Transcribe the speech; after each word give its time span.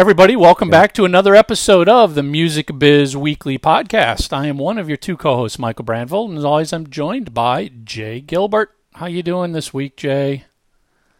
Everybody, 0.00 0.34
welcome 0.34 0.68
yeah. 0.68 0.80
back 0.80 0.94
to 0.94 1.04
another 1.04 1.34
episode 1.34 1.86
of 1.86 2.14
the 2.14 2.22
Music 2.22 2.70
Biz 2.78 3.18
Weekly 3.18 3.58
Podcast. 3.58 4.32
I 4.32 4.46
am 4.46 4.56
one 4.56 4.78
of 4.78 4.88
your 4.88 4.96
two 4.96 5.14
co-hosts, 5.14 5.58
Michael 5.58 5.84
Brandvold, 5.84 6.30
and 6.30 6.38
as 6.38 6.44
always, 6.44 6.72
I'm 6.72 6.88
joined 6.88 7.34
by 7.34 7.70
Jay 7.84 8.22
Gilbert. 8.22 8.74
How 8.94 9.04
you 9.04 9.22
doing 9.22 9.52
this 9.52 9.74
week, 9.74 9.98
Jay? 9.98 10.46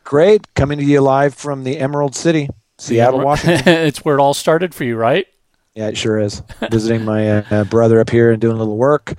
Great, 0.03 0.55
coming 0.55 0.79
to 0.79 0.85
you 0.85 1.03
live 1.03 1.35
from 1.35 1.65
the 1.65 1.77
Emerald 1.77 2.15
City, 2.15 2.49
Seattle, 2.79 3.21
Washington. 3.21 3.69
it's 3.69 4.03
where 4.03 4.17
it 4.17 4.21
all 4.23 4.33
started 4.33 4.75
for 4.75 4.85
you, 4.85 4.97
right? 4.97 5.27
Yeah, 5.75 5.89
it 5.89 5.99
sure 5.99 6.19
is. 6.19 6.43
Visiting 6.71 7.05
my 7.05 7.29
uh, 7.29 7.65
brother 7.65 8.01
up 8.01 8.09
here 8.09 8.31
and 8.31 8.41
doing 8.41 8.57
a 8.57 8.61
little 8.61 8.79
work, 8.79 9.13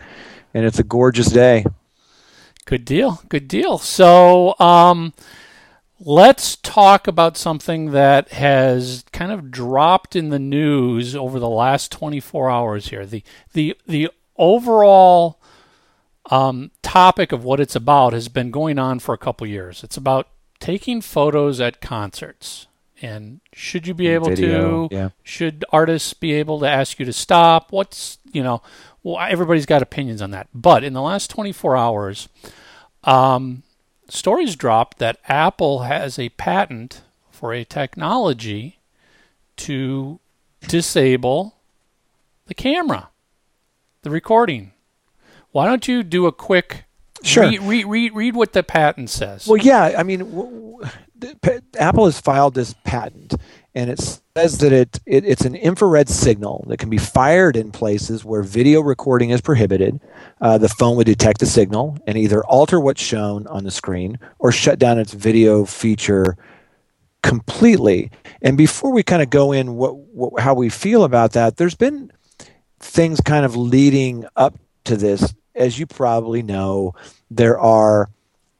and 0.55 0.65
it's 0.65 0.79
a 0.79 0.83
gorgeous 0.83 1.27
day. 1.27 1.65
Good 2.65 2.83
deal. 2.83 3.21
Good 3.29 3.47
deal. 3.47 3.77
So, 3.77 4.57
um, 4.59 5.13
let's 6.03 6.55
talk 6.57 7.07
about 7.07 7.37
something 7.37 7.91
that 7.91 8.29
has 8.29 9.05
kind 9.11 9.31
of 9.31 9.51
dropped 9.51 10.15
in 10.15 10.29
the 10.29 10.39
news 10.39 11.15
over 11.15 11.39
the 11.39 11.49
last 11.49 11.91
24 11.91 12.49
hours 12.49 12.87
here. 12.89 13.05
The 13.05 13.23
the 13.53 13.77
the 13.87 14.09
overall 14.37 15.39
um, 16.29 16.71
topic 16.81 17.31
of 17.31 17.43
what 17.43 17.59
it's 17.59 17.75
about 17.75 18.13
has 18.13 18.27
been 18.27 18.51
going 18.51 18.79
on 18.79 18.99
for 18.99 19.13
a 19.13 19.17
couple 19.17 19.45
years. 19.47 19.83
It's 19.83 19.97
about 19.97 20.27
taking 20.59 21.01
photos 21.01 21.59
at 21.61 21.81
concerts. 21.81 22.67
And 23.03 23.41
should 23.51 23.87
you 23.87 23.95
be 23.95 24.07
able 24.09 24.29
Video, 24.29 24.87
to? 24.87 24.95
Yeah. 24.95 25.09
Should 25.23 25.65
artists 25.71 26.13
be 26.13 26.33
able 26.33 26.59
to 26.59 26.67
ask 26.67 26.99
you 26.99 27.05
to 27.05 27.13
stop? 27.13 27.71
What's 27.71 28.19
you 28.31 28.43
know? 28.43 28.61
Well, 29.03 29.19
everybody's 29.19 29.65
got 29.65 29.81
opinions 29.81 30.21
on 30.21 30.29
that. 30.31 30.49
But 30.53 30.83
in 30.83 30.93
the 30.93 31.01
last 31.01 31.31
24 31.31 31.75
hours, 31.75 32.29
um, 33.03 33.63
stories 34.11 34.55
dropped 34.55 34.99
that 34.99 35.17
Apple 35.27 35.79
has 35.79 36.19
a 36.19 36.29
patent 36.29 37.01
for 37.31 37.53
a 37.53 37.63
technology 37.63 38.79
to 39.57 40.19
disable 40.67 41.55
the 42.47 42.53
camera, 42.53 43.09
the 44.03 44.09
recording. 44.09 44.73
Why 45.51 45.65
don't 45.65 45.87
you 45.87 46.03
do 46.03 46.27
a 46.27 46.31
quick 46.31 46.85
Sure. 47.23 47.43
Read, 47.43 47.61
read, 47.61 47.85
read, 47.85 48.15
read, 48.15 48.35
what 48.35 48.53
the 48.53 48.63
patent 48.63 49.09
says. 49.09 49.47
Well, 49.47 49.57
yeah. 49.57 49.93
I 49.95 50.01
mean, 50.01 50.19
w- 50.19 50.81
w- 51.19 51.61
Apple 51.77 52.05
has 52.05 52.19
filed 52.19 52.55
this 52.55 52.73
patent, 52.83 53.35
and 53.73 53.89
it 53.89 53.99
says 54.35 54.57
that 54.59 54.73
it, 54.73 54.99
it, 55.05 55.25
it's 55.25 55.45
an 55.45 55.55
infrared 55.55 56.09
signal 56.09 56.65
that 56.67 56.77
can 56.77 56.89
be 56.89 56.97
fired 56.97 57.55
in 57.55 57.71
places 57.71 58.25
where 58.25 58.43
video 58.43 58.81
recording 58.81 59.29
is 59.29 59.41
prohibited. 59.41 59.99
Uh, 60.41 60.57
the 60.57 60.69
phone 60.69 60.97
would 60.97 61.05
detect 61.05 61.39
the 61.39 61.45
signal 61.45 61.97
and 62.05 62.17
either 62.17 62.43
alter 62.45 62.79
what's 62.79 63.01
shown 63.01 63.47
on 63.47 63.63
the 63.63 63.71
screen 63.71 64.19
or 64.39 64.51
shut 64.51 64.77
down 64.77 64.99
its 64.99 65.13
video 65.13 65.63
feature 65.63 66.37
completely. 67.23 68.11
And 68.41 68.57
before 68.57 68.91
we 68.91 69.03
kind 69.03 69.21
of 69.21 69.29
go 69.29 69.51
in 69.51 69.75
what, 69.75 69.95
what 69.95 70.41
how 70.41 70.53
we 70.53 70.69
feel 70.69 71.03
about 71.03 71.33
that, 71.33 71.57
there's 71.57 71.75
been 71.75 72.11
things 72.79 73.21
kind 73.21 73.45
of 73.45 73.55
leading 73.55 74.25
up 74.35 74.57
to 74.85 74.97
this 74.97 75.33
as 75.55 75.79
you 75.79 75.85
probably 75.85 76.41
know, 76.41 76.93
there 77.29 77.59
are 77.59 78.09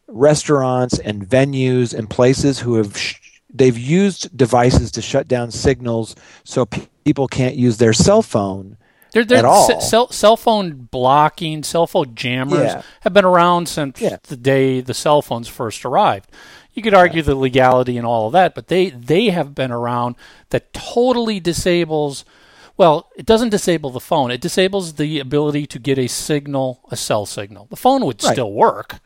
restaurants 0.08 1.00
and 1.00 1.28
venues 1.28 1.94
and 1.94 2.10
places 2.10 2.60
who 2.60 2.76
have 2.76 2.98
sh- 2.98 3.16
they've 3.54 3.78
used 3.78 4.36
devices 4.36 4.92
to 4.92 5.02
shut 5.02 5.28
down 5.28 5.52
signals 5.52 6.16
so 6.44 6.66
people 7.04 7.28
can't 7.28 7.56
use 7.56 7.78
their 7.78 7.94
cell 7.94 8.22
phone 8.22 8.78
they're, 9.14 9.26
they're 9.26 9.40
at 9.40 9.46
all. 9.46 9.82
Cell, 9.82 10.10
cell 10.10 10.38
phone 10.38 10.88
blocking, 10.90 11.64
cell 11.64 11.86
phone 11.86 12.16
jammers 12.16 12.62
yeah. 12.62 12.82
have 13.02 13.14
been 13.14 13.26
around 13.26 13.68
since 13.68 14.00
yeah. 14.00 14.16
the 14.24 14.38
day 14.38 14.80
the 14.80 14.94
cell 14.94 15.22
phones 15.22 15.50
first 15.50 15.84
arrived. 15.84 16.32
You 16.72 16.82
could 16.82 16.94
argue 16.94 17.18
yeah. 17.18 17.26
the 17.26 17.36
legality 17.36 17.98
and 17.98 18.08
all 18.08 18.28
of 18.28 18.34
that, 18.34 18.56
but 18.56 18.68
they, 18.68 18.92
they 18.92 19.26
have 19.26 19.54
been 19.54 19.72
around 19.72 20.16
that 20.52 20.72
totally 20.72 21.42
disables– 21.42 22.24
well, 22.82 23.12
it 23.16 23.28
doesn't 23.28 23.50
disable 23.50 23.92
the 23.92 24.00
phone. 24.00 24.32
It 24.32 24.42
disables 24.42 24.94
the 24.94 25.20
ability 25.20 25.68
to 25.68 25.78
get 25.78 26.00
a 26.00 26.08
signal, 26.08 26.82
a 26.90 26.96
cell 26.96 27.28
signal. 27.28 27.68
The 27.70 27.76
phone 27.76 28.04
would 28.06 28.24
right. 28.24 28.32
still 28.32 28.52
work. 28.52 28.98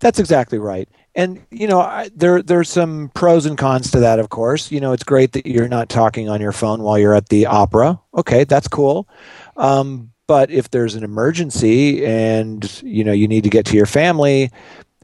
That's 0.00 0.18
exactly 0.18 0.58
right. 0.58 0.86
And 1.14 1.44
you 1.50 1.66
know, 1.66 1.80
I, 1.80 2.10
there 2.14 2.42
there's 2.42 2.70
some 2.70 3.10
pros 3.14 3.44
and 3.44 3.58
cons 3.58 3.90
to 3.90 4.00
that. 4.00 4.18
Of 4.18 4.30
course, 4.30 4.72
you 4.72 4.80
know, 4.80 4.92
it's 4.92 5.04
great 5.04 5.32
that 5.32 5.46
you're 5.46 5.68
not 5.68 5.88
talking 5.88 6.28
on 6.28 6.40
your 6.40 6.52
phone 6.52 6.82
while 6.82 6.98
you're 6.98 7.14
at 7.14 7.28
the 7.28 7.46
opera. 7.46 8.00
Okay, 8.14 8.44
that's 8.44 8.68
cool. 8.68 9.08
Um, 9.56 10.12
but 10.26 10.50
if 10.50 10.70
there's 10.70 10.94
an 10.94 11.04
emergency 11.04 12.06
and 12.06 12.82
you 12.82 13.04
know 13.04 13.12
you 13.12 13.28
need 13.28 13.44
to 13.44 13.50
get 13.50 13.66
to 13.66 13.76
your 13.76 13.86
family, 13.86 14.50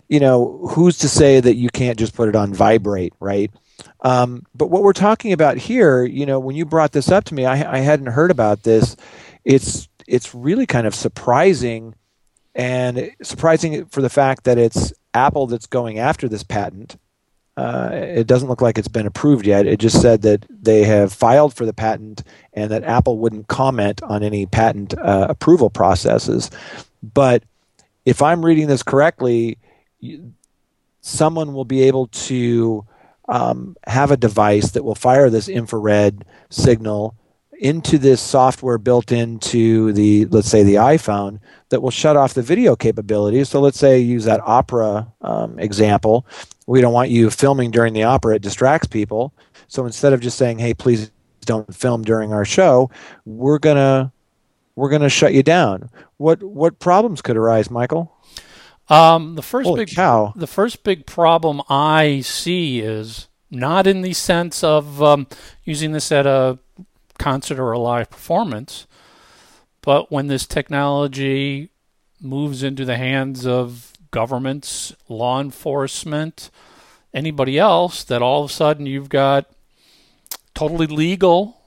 you 0.09 0.21
know, 0.21 0.67
who's 0.71 0.99
to 0.99 1.09
say 1.09 1.41
that 1.41 1.57
you 1.57 1.69
can't 1.69 1.99
just 1.99 2.15
put 2.15 2.29
it 2.29 2.37
on 2.37 2.55
vibrate, 2.55 3.13
right? 3.21 3.51
Um, 4.01 4.45
but 4.55 4.71
what 4.71 4.83
we're 4.83 4.93
talking 4.93 5.33
about 5.33 5.57
here, 5.57 6.05
you 6.05 6.25
know, 6.25 6.39
when 6.39 6.57
you 6.57 6.65
brought 6.65 6.93
this 6.93 7.11
up 7.11 7.25
to 7.25 7.35
me, 7.35 7.45
I, 7.45 7.77
I 7.77 7.79
hadn't 7.79 8.07
heard 8.07 8.31
about 8.31 8.63
this. 8.63 8.97
It's 9.45 9.89
it's 10.07 10.35
really 10.35 10.67
kind 10.67 10.87
of 10.87 10.95
surprising, 10.95 11.95
and 12.55 13.11
surprising 13.23 13.85
for 13.87 14.01
the 14.01 14.09
fact 14.09 14.45
that 14.45 14.57
it's 14.57 14.93
Apple 15.19 15.47
that's 15.47 15.67
going 15.67 15.99
after 15.99 16.29
this 16.29 16.43
patent. 16.43 16.97
Uh, 17.57 17.91
it 17.93 18.27
doesn't 18.29 18.49
look 18.49 18.63
like 18.63 18.79
it's 18.79 18.87
been 18.87 19.07
approved 19.07 19.45
yet. 19.45 19.67
It 19.67 19.81
just 19.81 20.01
said 20.01 20.23
that 20.23 20.47
they 20.49 20.85
have 20.85 21.13
filed 21.13 21.55
for 21.55 21.67
the 21.67 21.73
patent 21.73 22.23
and 22.53 22.71
that 22.71 22.85
Apple 22.85 23.19
wouldn't 23.19 23.49
comment 23.49 24.01
on 24.05 24.23
any 24.23 24.47
patent 24.47 24.97
uh, 24.97 25.27
approval 25.29 25.69
processes. 25.69 26.51
But 27.03 27.43
if 28.05 28.23
I'm 28.23 28.45
reading 28.45 28.69
this 28.69 28.85
correctly, 28.85 29.59
someone 31.01 31.53
will 31.53 31.65
be 31.65 31.83
able 31.83 32.07
to 32.29 32.87
um, 33.29 33.77
have 33.87 34.13
a 34.13 34.17
device 34.17 34.71
that 34.71 34.85
will 34.85 34.95
fire 34.95 35.29
this 35.29 35.49
infrared 35.49 36.25
signal 36.51 37.17
into 37.59 37.99
this 37.99 38.21
software 38.21 38.79
built 38.79 39.11
into 39.13 39.93
the 39.93 40.27
let's 40.27 40.49
say 40.49 40.63
the 40.63 40.77
iphone 40.77 41.41
that 41.71 41.83
will 41.83 41.91
shut 41.91 42.17
off 42.17 42.35
the 42.35 42.43
video 42.43 42.77
capabilities. 42.77 43.49
So 43.49 43.61
let's 43.61 43.79
say 43.79 43.99
use 43.99 44.25
that 44.25 44.41
opera 44.45 45.13
um, 45.23 45.59
example. 45.59 46.27
We 46.67 46.81
don't 46.81 46.93
want 46.93 47.11
you 47.11 47.31
filming 47.31 47.71
during 47.71 47.95
the 47.95 48.05
opera. 48.05 48.37
It 48.37 48.43
distracts 48.43 48.87
people. 48.87 49.33
So 49.67 49.87
instead 49.87 50.13
of 50.13 50.21
just 50.21 50.39
saying 50.39 50.59
hey 50.59 50.75
please 50.75 51.11
don't 51.43 51.75
film 51.75 52.03
during 52.03 52.33
our 52.33 52.45
show 52.45 52.91
we're 53.25 53.59
gonna 53.59 54.13
we're 54.77 54.91
gonna 54.91 55.09
shut 55.09 55.35
you 55.35 55.43
down. 55.43 55.91
What 56.17 56.43
what 56.43 56.79
problems 56.79 57.23
could 57.23 57.37
arise 57.37 57.71
michael? 57.71 58.15
Um, 58.89 59.35
the 59.35 59.43
first 59.43 59.67
Holy 59.67 59.85
big 59.85 59.95
cow. 59.95 60.33
the 60.35 60.47
first 60.47 60.83
big 60.83 61.05
problem 61.07 61.61
I 61.69 62.21
see 62.21 62.81
is 62.81 63.29
not 63.51 63.87
in 63.87 64.03
the 64.03 64.13
sense 64.13 64.65
of 64.65 65.03
um, 65.03 65.27
using 65.65 65.93
this 65.93 66.11
at 66.11 66.27
a 66.27 66.59
concert 67.19 67.59
or 67.59 67.73
a 67.73 67.79
live 67.79 68.11
performance, 68.11 68.87
but 69.83 70.11
when 70.11 70.27
this 70.27 70.47
technology 70.47 71.71
moves 72.21 72.63
into 72.63 72.85
the 72.85 72.97
hands 72.97 73.47
of 73.47 73.93
governments, 74.11 74.95
law 75.09 75.41
enforcement, 75.41 76.51
anybody 77.13 77.59
else, 77.59 78.05
that 78.05 78.23
all 78.23 78.45
of 78.45 78.51
a 78.51 78.53
sudden 78.53 78.87
you've 78.87 79.09
got 79.09 79.47
totally 80.55 80.87
legal, 80.87 81.61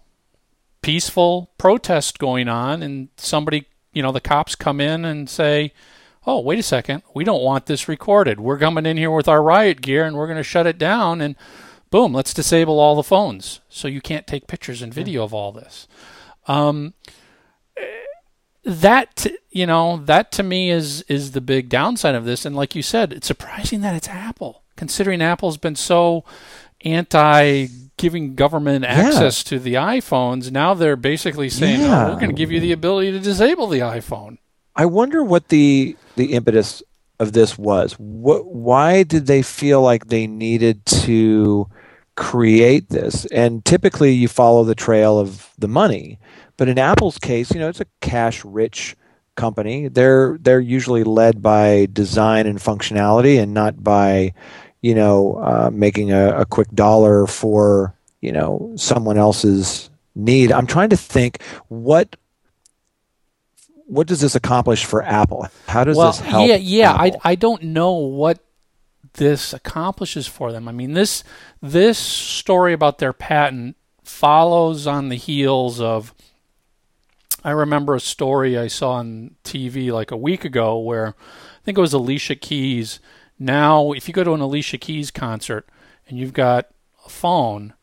peaceful 0.81 1.51
protest 1.57 2.19
going 2.19 2.47
on, 2.47 2.83
and 2.83 3.09
somebody, 3.17 3.67
you 3.93 4.01
know, 4.01 4.11
the 4.11 4.19
cops 4.19 4.55
come 4.55 4.81
in 4.81 5.05
and 5.05 5.29
say, 5.29 5.73
oh, 6.25 6.39
wait 6.39 6.59
a 6.59 6.63
second, 6.63 7.01
we 7.13 7.23
don't 7.23 7.43
want 7.43 7.65
this 7.65 7.87
recorded. 7.87 8.39
We're 8.39 8.59
coming 8.59 8.85
in 8.85 8.97
here 8.97 9.11
with 9.11 9.27
our 9.27 9.41
riot 9.41 9.81
gear 9.81 10.05
and 10.05 10.15
we're 10.15 10.27
going 10.27 10.37
to 10.37 10.43
shut 10.43 10.67
it 10.67 10.77
down. 10.77 11.21
And 11.21 11.35
boom, 11.91 12.13
let's 12.13 12.33
disable 12.33 12.79
all 12.79 12.95
the 12.95 13.03
phones 13.03 13.61
so 13.69 13.87
you 13.87 14.01
can't 14.01 14.25
take 14.25 14.47
pictures 14.47 14.81
and 14.81 14.93
video 14.93 15.23
of 15.23 15.33
all 15.33 15.51
this. 15.51 15.87
Um, 16.47 16.95
that 18.63 19.27
you 19.49 19.65
know 19.65 19.97
that 20.05 20.31
to 20.31 20.43
me 20.43 20.69
is 20.69 21.01
is 21.03 21.31
the 21.31 21.41
big 21.41 21.67
downside 21.67 22.13
of 22.13 22.25
this 22.25 22.45
and 22.45 22.55
like 22.55 22.75
you 22.75 22.83
said 22.83 23.11
it's 23.11 23.25
surprising 23.25 23.81
that 23.81 23.95
it's 23.95 24.07
apple 24.07 24.61
considering 24.75 25.19
apple's 25.19 25.57
been 25.57 25.75
so 25.75 26.23
anti 26.81 27.65
giving 27.97 28.35
government 28.35 28.85
access 28.85 29.43
yeah. 29.43 29.49
to 29.49 29.59
the 29.59 29.73
iphones 29.73 30.51
now 30.51 30.75
they're 30.75 30.95
basically 30.95 31.49
saying 31.49 31.81
yeah. 31.81 32.05
oh, 32.05 32.09
we're 32.09 32.19
going 32.19 32.29
to 32.29 32.35
give 32.35 32.51
you 32.51 32.59
the 32.59 32.71
ability 32.71 33.11
to 33.11 33.19
disable 33.19 33.65
the 33.65 33.79
iphone 33.79 34.37
I 34.75 34.85
wonder 34.85 35.23
what 35.23 35.49
the 35.49 35.95
the 36.15 36.33
impetus 36.33 36.81
of 37.19 37.33
this 37.33 37.57
was. 37.57 37.93
What 37.93 38.45
why 38.45 39.03
did 39.03 39.27
they 39.27 39.41
feel 39.41 39.81
like 39.81 40.07
they 40.07 40.27
needed 40.27 40.85
to 40.87 41.67
create 42.21 42.87
this? 42.89 43.25
And 43.25 43.65
typically 43.65 44.11
you 44.11 44.27
follow 44.27 44.63
the 44.63 44.75
trail 44.75 45.17
of 45.17 45.49
the 45.57 45.67
money. 45.67 46.19
But 46.55 46.69
in 46.69 46.77
Apple's 46.77 47.17
case, 47.17 47.51
you 47.51 47.59
know, 47.59 47.67
it's 47.67 47.81
a 47.81 47.87
cash 47.99 48.45
rich 48.45 48.95
company. 49.35 49.87
They're 49.87 50.37
they're 50.39 50.59
usually 50.59 51.03
led 51.03 51.41
by 51.41 51.87
design 51.91 52.45
and 52.45 52.59
functionality 52.59 53.41
and 53.41 53.55
not 53.55 53.83
by, 53.83 54.35
you 54.81 54.93
know, 54.93 55.37
uh, 55.37 55.71
making 55.73 56.11
a, 56.11 56.41
a 56.41 56.45
quick 56.45 56.69
dollar 56.75 57.25
for, 57.25 57.95
you 58.21 58.31
know, 58.31 58.71
someone 58.75 59.17
else's 59.17 59.89
need. 60.13 60.51
I'm 60.51 60.67
trying 60.67 60.89
to 60.89 60.97
think 60.97 61.41
what 61.69 62.15
what 63.87 64.05
does 64.05 64.21
this 64.21 64.35
accomplish 64.35 64.85
for 64.85 65.01
Apple? 65.01 65.47
How 65.67 65.83
does 65.83 65.97
well, 65.97 66.11
this 66.11 66.21
help? 66.21 66.47
Yeah, 66.47 66.57
yeah. 66.57 66.93
Apple? 66.93 67.19
I 67.23 67.31
I 67.31 67.35
don't 67.35 67.63
know 67.63 67.93
what 67.93 68.37
this 69.13 69.53
accomplishes 69.53 70.27
for 70.27 70.51
them. 70.51 70.67
I 70.67 70.71
mean 70.71 70.93
this 70.93 71.23
this 71.61 71.97
story 71.97 72.73
about 72.73 72.99
their 72.99 73.13
patent 73.13 73.75
follows 74.03 74.87
on 74.87 75.09
the 75.09 75.15
heels 75.15 75.79
of 75.81 76.13
I 77.43 77.51
remember 77.51 77.95
a 77.95 77.99
story 77.99 78.57
I 78.57 78.67
saw 78.67 78.91
on 78.93 79.35
TV 79.43 79.91
like 79.91 80.11
a 80.11 80.17
week 80.17 80.45
ago 80.45 80.77
where 80.77 81.07
I 81.09 81.63
think 81.63 81.77
it 81.77 81.81
was 81.81 81.93
Alicia 81.93 82.35
Keys. 82.35 82.99
Now, 83.39 83.93
if 83.93 84.07
you 84.07 84.13
go 84.13 84.23
to 84.23 84.33
an 84.33 84.41
Alicia 84.41 84.77
Keys 84.77 85.09
concert 85.09 85.67
and 86.07 86.19
you've 86.19 86.33
got 86.33 86.67
a 87.03 87.09
phone, 87.09 87.73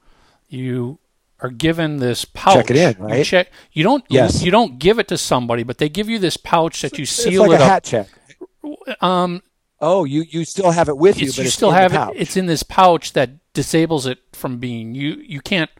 you 0.49 1.01
are 1.41 1.51
given 1.51 1.97
this 1.99 2.25
pouch. 2.25 2.55
Check 2.55 2.71
it 2.71 2.77
in, 2.77 3.05
right? 3.05 3.19
You, 3.19 3.25
check, 3.25 3.51
you 3.73 3.83
don't. 3.83 4.05
Yes. 4.09 4.43
You 4.43 4.53
don't 4.53 4.79
give 4.79 5.01
it 5.01 5.09
to 5.09 5.19
somebody, 5.19 5.65
but 5.65 5.79
they 5.79 5.89
give 5.89 6.09
you 6.09 6.21
this 6.21 6.37
pouch 6.37 6.83
that 6.83 6.97
you 6.97 7.03
It's 7.03 7.11
seal 7.11 7.43
like 7.43 7.53
it 7.53 7.61
a 7.61 7.65
up. 7.65 7.71
hat 7.71 7.85
check. 7.85 8.07
Um, 9.01 9.43
Oh, 9.81 10.05
you 10.05 10.23
you 10.23 10.45
still 10.45 10.71
have 10.73 10.89
it 10.89 10.97
with 10.99 11.21
you, 11.21 11.27
it's, 11.29 11.37
but 11.37 11.43
you 11.43 11.47
it's 11.47 11.55
still 11.55 11.71
in 11.71 11.77
have 11.77 11.93
the 11.93 12.09
it. 12.11 12.23
It's 12.23 12.37
in 12.37 12.47
this 12.47 12.63
pouch 12.63 13.13
that 13.13 13.31
disables 13.53 14.07
it 14.07 14.19
from 14.33 14.59
being 14.59 14.95
you. 14.95 15.15
You 15.15 15.41
can't. 15.41 15.71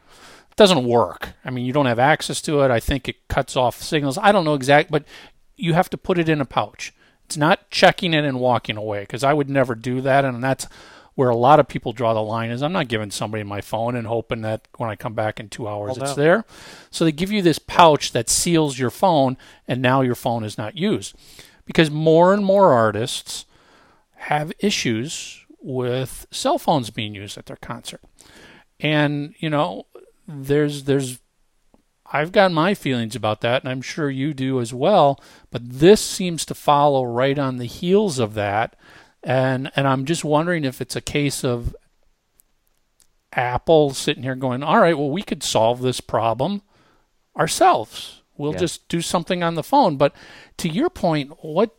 It 0.51 0.55
doesn't 0.55 0.85
work. 0.85 1.29
I 1.43 1.49
mean, 1.49 1.65
you 1.65 1.73
don't 1.73 1.85
have 1.85 1.99
access 1.99 2.41
to 2.43 2.61
it. 2.61 2.71
I 2.71 2.79
think 2.79 3.07
it 3.09 3.27
cuts 3.27 3.55
off 3.55 3.81
signals. 3.81 4.17
I 4.17 4.31
don't 4.31 4.45
know 4.45 4.53
exact, 4.53 4.89
but 4.91 5.03
you 5.55 5.73
have 5.73 5.89
to 5.89 5.97
put 5.97 6.17
it 6.17 6.29
in 6.29 6.39
a 6.41 6.45
pouch. 6.45 6.93
It's 7.25 7.37
not 7.37 7.69
checking 7.69 8.13
it 8.13 8.23
and 8.25 8.39
walking 8.39 8.77
away 8.77 9.01
because 9.01 9.23
I 9.23 9.33
would 9.33 9.49
never 9.49 9.75
do 9.75 10.01
that, 10.01 10.25
and 10.25 10.41
that's 10.43 10.67
where 11.15 11.29
a 11.29 11.35
lot 11.35 11.59
of 11.59 11.67
people 11.67 11.91
draw 11.91 12.13
the 12.13 12.21
line. 12.21 12.49
Is 12.49 12.63
I'm 12.63 12.71
not 12.71 12.87
giving 12.87 13.11
somebody 13.11 13.43
my 13.43 13.59
phone 13.59 13.95
and 13.97 14.07
hoping 14.07 14.41
that 14.41 14.67
when 14.77 14.89
I 14.89 14.95
come 14.95 15.13
back 15.13 15.39
in 15.41 15.49
two 15.49 15.67
hours 15.67 15.97
Well, 15.97 16.07
it's 16.07 16.17
no. 16.17 16.23
there. 16.23 16.45
So 16.89 17.03
they 17.03 17.11
give 17.11 17.31
you 17.31 17.41
this 17.41 17.59
pouch 17.59 18.13
that 18.13 18.29
seals 18.29 18.79
your 18.79 18.89
phone, 18.89 19.37
and 19.67 19.81
now 19.81 19.99
your 20.01 20.15
phone 20.15 20.45
is 20.45 20.57
not 20.57 20.77
used 20.77 21.13
because 21.65 21.91
more 21.91 22.33
and 22.33 22.43
more 22.45 22.71
artists 22.71 23.45
have 24.23 24.51
issues 24.59 25.45
with 25.61 26.27
cell 26.31 26.57
phones 26.57 26.89
being 26.89 27.15
used 27.15 27.37
at 27.37 27.45
their 27.47 27.57
concert. 27.57 28.01
And, 28.79 29.33
you 29.39 29.49
know, 29.49 29.85
there's 30.27 30.83
there's 30.83 31.19
I've 32.11 32.31
got 32.31 32.51
my 32.51 32.73
feelings 32.73 33.15
about 33.15 33.41
that 33.41 33.63
and 33.63 33.71
I'm 33.71 33.81
sure 33.81 34.09
you 34.09 34.33
do 34.33 34.59
as 34.59 34.73
well, 34.73 35.19
but 35.51 35.61
this 35.69 36.01
seems 36.01 36.45
to 36.45 36.55
follow 36.55 37.03
right 37.03 37.37
on 37.37 37.57
the 37.57 37.65
heels 37.65 38.19
of 38.19 38.33
that. 38.35 38.75
And 39.23 39.71
and 39.75 39.87
I'm 39.87 40.05
just 40.05 40.23
wondering 40.23 40.63
if 40.63 40.81
it's 40.81 40.95
a 40.95 41.01
case 41.01 41.43
of 41.43 41.75
Apple 43.33 43.91
sitting 43.93 44.23
here 44.23 44.35
going, 44.35 44.63
"All 44.63 44.79
right, 44.79 44.97
well 44.97 45.09
we 45.11 45.21
could 45.21 45.43
solve 45.43 45.81
this 45.81 46.01
problem 46.01 46.61
ourselves. 47.37 48.21
We'll 48.37 48.53
Yeah. 48.53 48.59
just 48.59 48.87
do 48.87 49.01
something 49.01 49.43
on 49.43 49.55
the 49.55 49.63
phone." 49.63 49.97
But 49.97 50.13
to 50.57 50.69
your 50.69 50.89
point, 50.89 51.43
what 51.43 51.75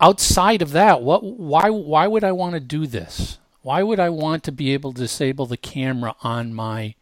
outside 0.00 0.62
of 0.62 0.72
that, 0.72 1.02
what 1.02 1.22
why 1.22 1.70
why 1.70 2.06
would 2.06 2.24
I 2.24 2.32
want 2.32 2.54
to 2.54 2.60
do 2.60 2.86
this? 2.86 3.38
Why 3.62 3.82
would 3.82 4.00
I 4.00 4.08
want 4.08 4.42
to 4.44 4.52
be 4.52 4.72
able 4.72 4.92
to 4.92 5.02
disable 5.02 5.46
the 5.46 5.56
camera 5.56 6.14
on 6.22 6.54
my 6.54 6.94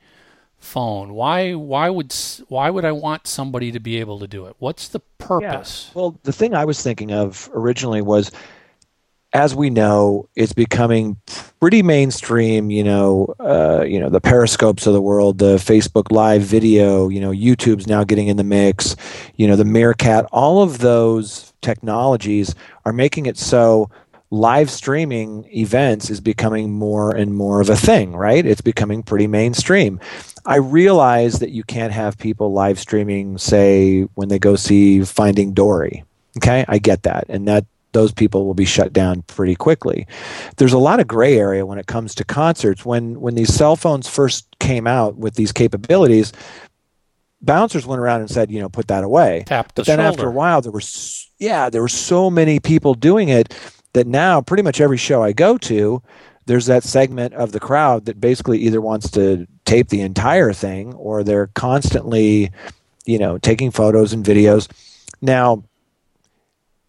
phone? 0.58 1.14
Why 1.14 1.54
why 1.54 1.88
would 1.88 2.14
why 2.48 2.70
would 2.70 2.84
I 2.84 2.92
want 2.92 3.26
somebody 3.26 3.70
to 3.72 3.80
be 3.80 3.98
able 4.00 4.18
to 4.18 4.26
do 4.26 4.46
it? 4.46 4.56
What's 4.58 4.88
the 4.88 5.00
purpose? 5.18 5.90
Well, 5.94 6.18
the 6.24 6.32
thing 6.32 6.54
I 6.54 6.64
was 6.64 6.82
thinking 6.82 7.12
of 7.12 7.48
originally 7.54 8.02
was, 8.02 8.32
as 9.32 9.54
we 9.54 9.70
know, 9.70 10.28
it's 10.34 10.52
becoming 10.52 11.16
pretty 11.60 11.82
mainstream. 11.82 12.70
You 12.72 12.82
know, 12.82 13.34
uh, 13.38 13.84
you 13.86 14.00
know 14.00 14.08
the 14.08 14.20
periscopes 14.20 14.86
of 14.86 14.94
the 14.94 15.02
world, 15.02 15.38
the 15.38 15.56
Facebook 15.56 16.10
Live 16.10 16.42
video. 16.42 17.08
You 17.08 17.20
know, 17.20 17.30
YouTube's 17.30 17.86
now 17.86 18.02
getting 18.02 18.26
in 18.26 18.36
the 18.36 18.44
mix. 18.44 18.96
You 19.36 19.46
know, 19.46 19.54
the 19.54 19.64
Meerkat. 19.64 20.26
All 20.32 20.62
of 20.62 20.78
those 20.78 21.47
technologies 21.62 22.54
are 22.84 22.92
making 22.92 23.26
it 23.26 23.36
so 23.36 23.90
live 24.30 24.70
streaming 24.70 25.48
events 25.56 26.10
is 26.10 26.20
becoming 26.20 26.70
more 26.70 27.10
and 27.10 27.34
more 27.34 27.60
of 27.60 27.70
a 27.70 27.76
thing. 27.76 28.14
Right? 28.14 28.44
It's 28.44 28.60
becoming 28.60 29.02
pretty 29.02 29.26
mainstream. 29.26 30.00
I 30.46 30.56
realize 30.56 31.40
that 31.40 31.50
you 31.50 31.62
can't 31.64 31.92
have 31.92 32.18
people 32.18 32.52
live 32.52 32.78
streaming, 32.78 33.38
say, 33.38 34.02
when 34.14 34.28
they 34.28 34.38
go 34.38 34.56
see 34.56 35.04
Finding 35.04 35.52
Dory. 35.52 36.04
Okay, 36.38 36.64
I 36.68 36.78
get 36.78 37.02
that, 37.02 37.24
and 37.28 37.48
that 37.48 37.66
those 37.92 38.12
people 38.12 38.46
will 38.46 38.54
be 38.54 38.64
shut 38.64 38.92
down 38.92 39.22
pretty 39.22 39.54
quickly. 39.54 40.06
There's 40.56 40.72
a 40.72 40.78
lot 40.78 41.00
of 41.00 41.06
gray 41.06 41.38
area 41.38 41.66
when 41.66 41.78
it 41.78 41.86
comes 41.86 42.14
to 42.16 42.24
concerts. 42.24 42.84
When 42.84 43.20
when 43.20 43.34
these 43.34 43.52
cell 43.52 43.76
phones 43.76 44.08
first 44.08 44.46
came 44.60 44.86
out 44.86 45.16
with 45.16 45.34
these 45.34 45.52
capabilities, 45.52 46.32
bouncers 47.40 47.86
went 47.86 48.00
around 48.00 48.20
and 48.20 48.30
said, 48.30 48.50
you 48.50 48.60
know, 48.60 48.68
put 48.68 48.88
that 48.88 49.04
away. 49.04 49.44
Tap 49.46 49.74
the 49.74 49.82
But 49.82 49.86
then 49.86 49.98
shoulder. 49.98 50.08
after 50.08 50.28
a 50.28 50.32
while, 50.32 50.60
there 50.60 50.72
were 50.72 50.82
yeah, 51.38 51.70
there 51.70 51.82
were 51.82 51.88
so 51.88 52.30
many 52.30 52.58
people 52.60 52.94
doing 52.94 53.28
it 53.28 53.54
that 53.92 54.06
now 54.06 54.40
pretty 54.40 54.62
much 54.62 54.80
every 54.80 54.96
show 54.96 55.22
I 55.22 55.32
go 55.32 55.56
to, 55.58 56.02
there's 56.46 56.66
that 56.66 56.82
segment 56.82 57.34
of 57.34 57.52
the 57.52 57.60
crowd 57.60 58.06
that 58.06 58.20
basically 58.20 58.58
either 58.60 58.80
wants 58.80 59.10
to 59.12 59.46
tape 59.64 59.88
the 59.88 60.00
entire 60.00 60.52
thing 60.52 60.94
or 60.94 61.22
they're 61.22 61.48
constantly, 61.48 62.50
you 63.06 63.18
know, 63.18 63.38
taking 63.38 63.70
photos 63.70 64.12
and 64.12 64.24
videos. 64.24 64.68
Now, 65.20 65.64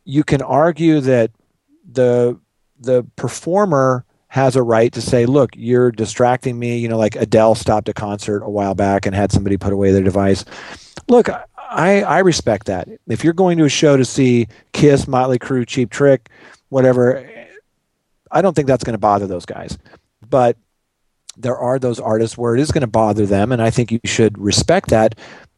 you 0.05 0.23
can 0.23 0.41
argue 0.41 0.99
that 1.01 1.31
the 1.91 2.39
the 2.79 3.05
performer 3.17 4.05
has 4.29 4.55
a 4.55 4.63
right 4.63 4.91
to 4.93 5.01
say, 5.01 5.25
"Look, 5.25 5.51
you're 5.55 5.91
distracting 5.91 6.57
me." 6.57 6.77
You 6.77 6.87
know, 6.87 6.97
like 6.97 7.15
Adele 7.15 7.55
stopped 7.55 7.89
a 7.89 7.93
concert 7.93 8.43
a 8.43 8.49
while 8.49 8.75
back 8.75 9.05
and 9.05 9.15
had 9.15 9.31
somebody 9.31 9.57
put 9.57 9.73
away 9.73 9.91
their 9.91 10.03
device. 10.03 10.45
Look, 11.07 11.29
I 11.57 12.01
I 12.03 12.19
respect 12.19 12.67
that. 12.67 12.87
If 13.07 13.23
you're 13.23 13.33
going 13.33 13.57
to 13.57 13.65
a 13.65 13.69
show 13.69 13.97
to 13.97 14.05
see 14.05 14.47
Kiss, 14.71 15.07
Motley 15.07 15.39
Crue, 15.39 15.67
Cheap 15.67 15.89
Trick, 15.89 16.29
whatever, 16.69 17.27
I 18.31 18.41
don't 18.41 18.55
think 18.55 18.67
that's 18.67 18.83
going 18.83 18.93
to 18.93 18.99
bother 18.99 19.27
those 19.27 19.45
guys. 19.45 19.77
But 20.27 20.57
there 21.37 21.57
are 21.57 21.79
those 21.79 21.99
artists 21.99 22.37
where 22.37 22.55
it 22.55 22.61
is 22.61 22.71
going 22.71 22.81
to 22.81 22.87
bother 22.87 23.25
them, 23.25 23.51
and 23.51 23.61
I 23.61 23.69
think 23.69 23.91
you 23.91 23.99
should 24.05 24.37
respect 24.37 24.89
that. 24.89 25.15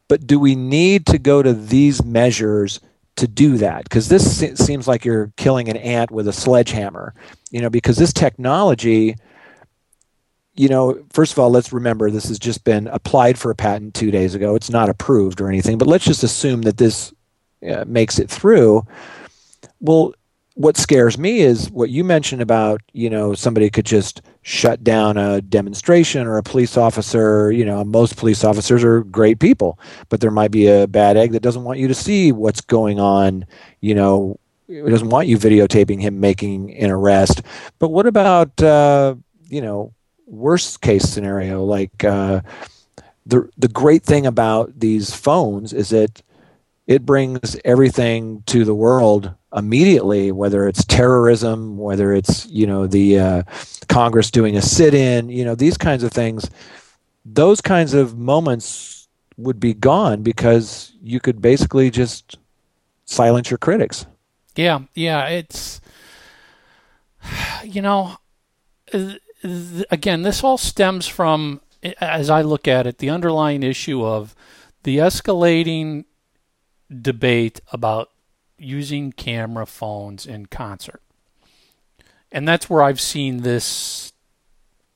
But 0.08 0.26
do 0.26 0.38
we 0.38 0.54
need 0.54 1.06
to 1.06 1.18
go 1.18 1.42
to 1.42 1.52
these 1.52 2.04
measures 2.04 2.80
to 3.22 3.28
do 3.28 3.56
that? 3.58 3.84
Because 3.84 4.08
this 4.08 4.38
se- 4.38 4.56
seems 4.56 4.86
like 4.86 5.04
you're 5.04 5.32
killing 5.36 5.68
an 5.68 5.76
ant 5.76 6.10
with 6.10 6.28
a 6.28 6.32
sledgehammer. 6.32 7.14
You 7.50 7.60
know, 7.60 7.70
because 7.70 7.96
this 7.96 8.12
technology, 8.12 9.16
you 10.54 10.68
know, 10.68 11.02
first 11.12 11.32
of 11.32 11.38
all, 11.38 11.50
let's 11.50 11.72
remember 11.72 12.10
this 12.10 12.28
has 12.28 12.38
just 12.38 12.64
been 12.64 12.88
applied 12.88 13.38
for 13.38 13.50
a 13.50 13.54
patent 13.54 13.94
two 13.94 14.10
days 14.10 14.34
ago. 14.34 14.54
It's 14.54 14.70
not 14.70 14.88
approved 14.88 15.40
or 15.40 15.48
anything, 15.48 15.78
but 15.78 15.88
let's 15.88 16.04
just 16.04 16.24
assume 16.24 16.62
that 16.62 16.76
this 16.76 17.14
uh, 17.68 17.84
makes 17.86 18.18
it 18.18 18.28
through. 18.28 18.84
Well, 19.80 20.14
what 20.54 20.76
scares 20.76 21.16
me 21.16 21.40
is 21.40 21.70
what 21.70 21.88
you 21.88 22.04
mentioned 22.04 22.42
about 22.42 22.80
you 22.92 23.08
know 23.08 23.34
somebody 23.34 23.70
could 23.70 23.86
just 23.86 24.20
shut 24.42 24.84
down 24.84 25.16
a 25.16 25.40
demonstration 25.40 26.26
or 26.26 26.36
a 26.36 26.42
police 26.42 26.76
officer 26.76 27.50
you 27.50 27.64
know 27.64 27.82
most 27.84 28.16
police 28.16 28.44
officers 28.44 28.84
are 28.84 29.02
great 29.04 29.38
people 29.38 29.78
but 30.08 30.20
there 30.20 30.30
might 30.30 30.50
be 30.50 30.66
a 30.66 30.86
bad 30.86 31.16
egg 31.16 31.32
that 31.32 31.42
doesn't 31.42 31.64
want 31.64 31.78
you 31.78 31.88
to 31.88 31.94
see 31.94 32.32
what's 32.32 32.60
going 32.60 33.00
on 33.00 33.46
you 33.80 33.94
know 33.94 34.38
it 34.72 34.90
doesn't 34.90 35.10
want 35.10 35.28
you 35.28 35.36
videotaping 35.36 36.00
him 36.00 36.20
making 36.20 36.74
an 36.76 36.90
arrest. 36.90 37.42
But 37.78 37.90
what 37.90 38.06
about 38.06 38.60
uh, 38.62 39.16
you 39.48 39.60
know 39.60 39.92
worst 40.26 40.80
case 40.80 41.08
scenario? 41.08 41.64
Like 41.64 42.04
uh, 42.04 42.40
the 43.26 43.48
the 43.58 43.68
great 43.68 44.02
thing 44.02 44.26
about 44.26 44.78
these 44.78 45.14
phones 45.14 45.72
is 45.72 45.90
that 45.90 46.22
it 46.86 47.06
brings 47.06 47.56
everything 47.64 48.42
to 48.46 48.64
the 48.64 48.74
world 48.74 49.32
immediately 49.54 50.32
whether 50.32 50.66
it's 50.66 50.84
terrorism 50.86 51.76
whether 51.76 52.12
it's 52.12 52.46
you 52.46 52.66
know 52.66 52.86
the 52.86 53.18
uh, 53.18 53.42
congress 53.88 54.30
doing 54.30 54.56
a 54.56 54.62
sit-in 54.62 55.28
you 55.28 55.44
know 55.44 55.54
these 55.54 55.76
kinds 55.76 56.02
of 56.02 56.12
things. 56.12 56.50
Those 57.24 57.60
kinds 57.60 57.94
of 57.94 58.18
moments 58.18 59.08
would 59.36 59.60
be 59.60 59.74
gone 59.74 60.22
because 60.22 60.92
you 61.02 61.20
could 61.20 61.40
basically 61.40 61.90
just 61.90 62.38
silence 63.04 63.50
your 63.50 63.58
critics. 63.58 64.06
Yeah, 64.56 64.80
yeah, 64.94 65.26
it's 65.28 65.80
you 67.64 67.80
know, 67.80 68.16
again, 69.90 70.22
this 70.22 70.42
all 70.42 70.58
stems 70.58 71.06
from 71.06 71.60
as 72.00 72.30
I 72.30 72.42
look 72.42 72.68
at 72.68 72.86
it, 72.86 72.98
the 72.98 73.10
underlying 73.10 73.62
issue 73.62 74.04
of 74.04 74.34
the 74.84 74.98
escalating 74.98 76.04
debate 77.00 77.60
about 77.72 78.10
using 78.58 79.12
camera 79.12 79.66
phones 79.66 80.26
in 80.26 80.46
concert. 80.46 81.02
And 82.30 82.46
that's 82.46 82.70
where 82.70 82.82
I've 82.82 83.00
seen 83.00 83.38
this 83.38 84.12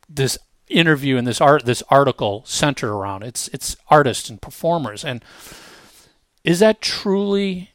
this 0.08 0.38
interview 0.68 1.16
and 1.16 1.26
this 1.26 1.40
art 1.40 1.64
this 1.64 1.82
article 1.88 2.42
centered 2.46 2.92
around. 2.92 3.22
It's 3.22 3.48
it's 3.48 3.76
artists 3.88 4.30
and 4.30 4.40
performers 4.40 5.04
and 5.04 5.24
is 6.44 6.60
that 6.60 6.80
truly 6.80 7.72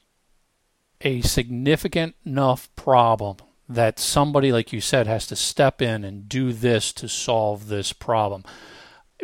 a 1.01 1.21
significant 1.21 2.15
enough 2.25 2.73
problem 2.75 3.37
that 3.67 3.99
somebody 3.99 4.51
like 4.51 4.71
you 4.71 4.81
said 4.81 5.07
has 5.07 5.27
to 5.27 5.35
step 5.35 5.81
in 5.81 6.03
and 6.03 6.29
do 6.29 6.53
this 6.53 6.93
to 6.93 7.07
solve 7.07 7.67
this 7.67 7.93
problem? 7.93 8.43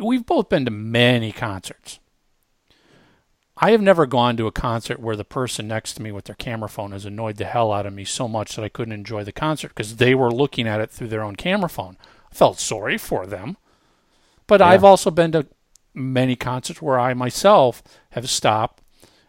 We've 0.02 0.26
both 0.26 0.50
been 0.50 0.66
to 0.66 0.72
many 0.72 1.32
concerts. 1.32 2.00
I 3.60 3.72
have 3.72 3.82
never 3.82 4.06
gone 4.06 4.38
to 4.38 4.48
a 4.48 4.52
concert 4.52 5.00
where 5.00 5.16
the 5.16 5.24
person 5.24 5.68
next 5.68 5.94
to 5.94 6.02
me 6.02 6.12
with 6.12 6.26
their 6.26 6.36
camera 6.36 6.70
phone 6.70 6.92
has 6.92 7.06
annoyed 7.06 7.38
the 7.38 7.46
hell 7.46 7.72
out 7.72 7.88
of 7.88 7.94
me 7.94 8.06
so 8.06 8.28
much 8.28 8.56
that 8.56 8.64
I 8.64 8.70
couldn't 8.70 8.94
enjoy 8.94 9.24
the 9.24 9.32
concert 9.32 9.70
because 9.70 9.96
they 9.96 10.14
were 10.14 10.32
looking 10.32 10.68
at 10.68 10.80
it 10.80 10.92
through 10.92 11.08
their 11.08 11.24
own 11.24 11.36
camera 11.36 11.70
phone. 11.70 11.98
I 12.32 12.36
felt 12.36 12.60
sorry 12.60 12.98
for 12.98 13.26
them. 13.26 13.58
But 14.46 14.60
Yeah. 14.60 14.68
I've 14.68 14.84
also 14.84 15.10
been 15.10 15.32
to 15.32 15.48
many 15.94 16.36
concerts 16.36 16.82
where 16.82 17.00
I 17.00 17.16
myself 17.16 17.82
have 18.12 18.30
stopped 18.30 18.84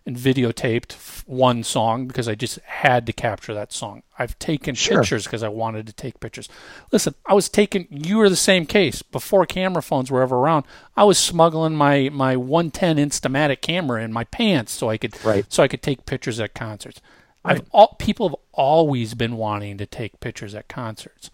and 0.08 0.16
videotaped 0.16 0.94
one 1.26 1.62
song 1.62 2.06
because 2.08 2.26
I 2.26 2.34
just 2.34 2.58
had 2.62 3.04
to 3.06 3.12
capture 3.12 3.52
that 3.52 3.72
song. 3.72 4.02
I've 4.18 4.38
taken 4.38 4.74
Sure. 4.74 5.00
pictures 5.00 5.24
because 5.24 5.42
I 5.42 5.48
wanted 5.48 5.86
to 5.86 5.92
take 5.92 6.18
pictures. 6.18 6.48
Listen, 6.90 7.14
I 7.26 7.34
was 7.34 7.48
taking. 7.50 7.86
You 7.90 8.16
were 8.16 8.30
the 8.30 8.34
same 8.36 8.64
case 8.66 9.02
before 9.02 9.44
camera 9.46 9.82
phones 9.82 10.10
were 10.10 10.22
ever 10.22 10.36
around. 10.36 10.64
I 10.96 11.04
was 11.04 11.18
smuggling 11.18 11.76
my 11.76 12.08
my 12.08 12.36
110 12.36 12.96
Instamatic 12.96 13.60
camera 13.60 14.02
in 14.02 14.12
my 14.12 14.24
pants 14.24 14.72
so 14.72 14.88
I 14.88 14.96
could 14.96 15.22
Right. 15.24 15.44
so 15.48 15.62
I 15.62 15.68
could 15.68 15.82
take 15.82 16.06
pictures 16.06 16.40
at 16.40 16.54
concerts. 16.54 17.00
I've 17.44 17.62
all, 17.70 17.94
people 17.98 18.28
have 18.30 18.36
always 18.52 19.14
been 19.14 19.36
wanting 19.36 19.78
to 19.78 19.86
take 19.86 20.20
pictures 20.20 20.54
at 20.54 20.68
concerts. 20.68 21.30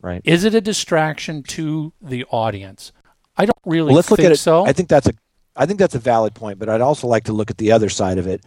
Right. 0.00 0.20
Is 0.24 0.44
it 0.44 0.54
a 0.54 0.60
distraction 0.60 1.42
to 1.44 1.92
the 2.00 2.24
audience? 2.30 2.92
I 3.36 3.44
don't 3.46 3.56
really 3.64 3.86
Well, 3.88 3.96
let's 3.96 4.10
look 4.10 4.20
at 4.20 4.32
it. 4.32 4.38
so. 4.38 4.64
I 4.66 4.72
think 4.72 4.88
that's 4.88 5.06
a 5.08 5.12
I 5.58 5.66
think 5.66 5.78
that's 5.78 5.94
a 5.94 6.00
valid 6.00 6.34
point, 6.34 6.58
but 6.58 6.68
I'd 6.68 6.80
also 6.80 7.06
like 7.06 7.24
to 7.24 7.32
look 7.32 7.50
at 7.50 7.58
the 7.58 7.72
other 7.72 7.88
side 7.88 8.16
of 8.16 8.26
it. 8.26 8.44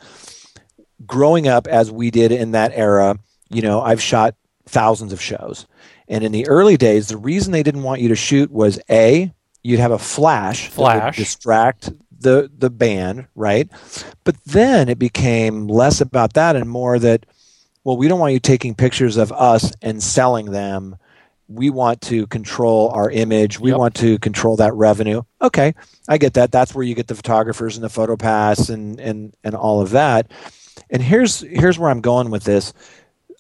Growing 1.06 1.48
up 1.48 1.68
as 1.68 1.92
we 1.92 2.10
did 2.10 2.32
in 2.32 2.52
that 2.52 2.72
era, 2.74 3.20
you 3.50 3.62
know, 3.62 3.82
I've 3.82 4.02
shot 4.02 4.36
thousands 4.66 5.12
of 5.12 5.22
shows. 5.22 5.68
And 6.08 6.24
in 6.24 6.32
the 6.32 6.48
early 6.48 6.78
days, 6.78 7.08
the 7.08 7.18
reason 7.18 7.52
they 7.52 7.64
didn't 7.64 7.84
want 7.84 8.02
you 8.02 8.10
to 8.10 8.16
shoot 8.16 8.50
was 8.52 8.80
A, 8.90 9.34
you'd 9.62 9.80
have 9.80 9.92
a 9.92 10.00
flash, 10.00 10.70
Flash. 10.70 11.18
distract 11.18 11.92
the 12.20 12.50
the 12.56 12.70
band, 12.70 13.28
right? 13.36 13.70
But 14.24 14.36
then 14.46 14.90
it 14.90 15.00
became 15.00 15.68
less 15.68 16.02
about 16.02 16.34
that 16.34 16.56
and 16.56 16.70
more 16.70 17.00
that 17.00 17.26
well, 17.84 17.98
we 17.98 18.08
don't 18.08 18.20
want 18.20 18.34
you 18.34 18.40
taking 18.40 18.76
pictures 18.76 19.18
of 19.18 19.32
us 19.32 19.74
and 19.82 20.04
selling 20.04 20.52
them. 20.52 20.98
We 21.56 21.70
want 21.70 22.02
to 22.02 22.28
control 22.28 22.90
our 22.90 23.10
image. 23.12 23.60
We 23.60 23.72
Yep. 23.72 23.80
want 23.80 23.96
to 23.96 24.20
control 24.20 24.56
that 24.58 24.74
revenue. 24.74 25.24
Okay, 25.42 25.74
I 26.08 26.18
get 26.18 26.34
that. 26.36 26.52
That's 26.52 26.74
where 26.76 26.84
you 26.84 26.96
get 26.96 27.08
the 27.08 27.16
photographers 27.16 27.76
and 27.78 27.84
the 27.84 27.90
photo 27.90 28.16
pass 28.18 28.70
and 28.70 29.00
and 29.00 29.34
and 29.44 29.56
all 29.56 29.82
of 29.82 29.92
that. 29.92 30.32
And 30.90 31.02
here's 31.02 31.42
here's 31.42 31.80
where 31.80 31.90
I'm 31.90 32.02
going 32.02 32.30
with 32.32 32.44
this. 32.46 32.74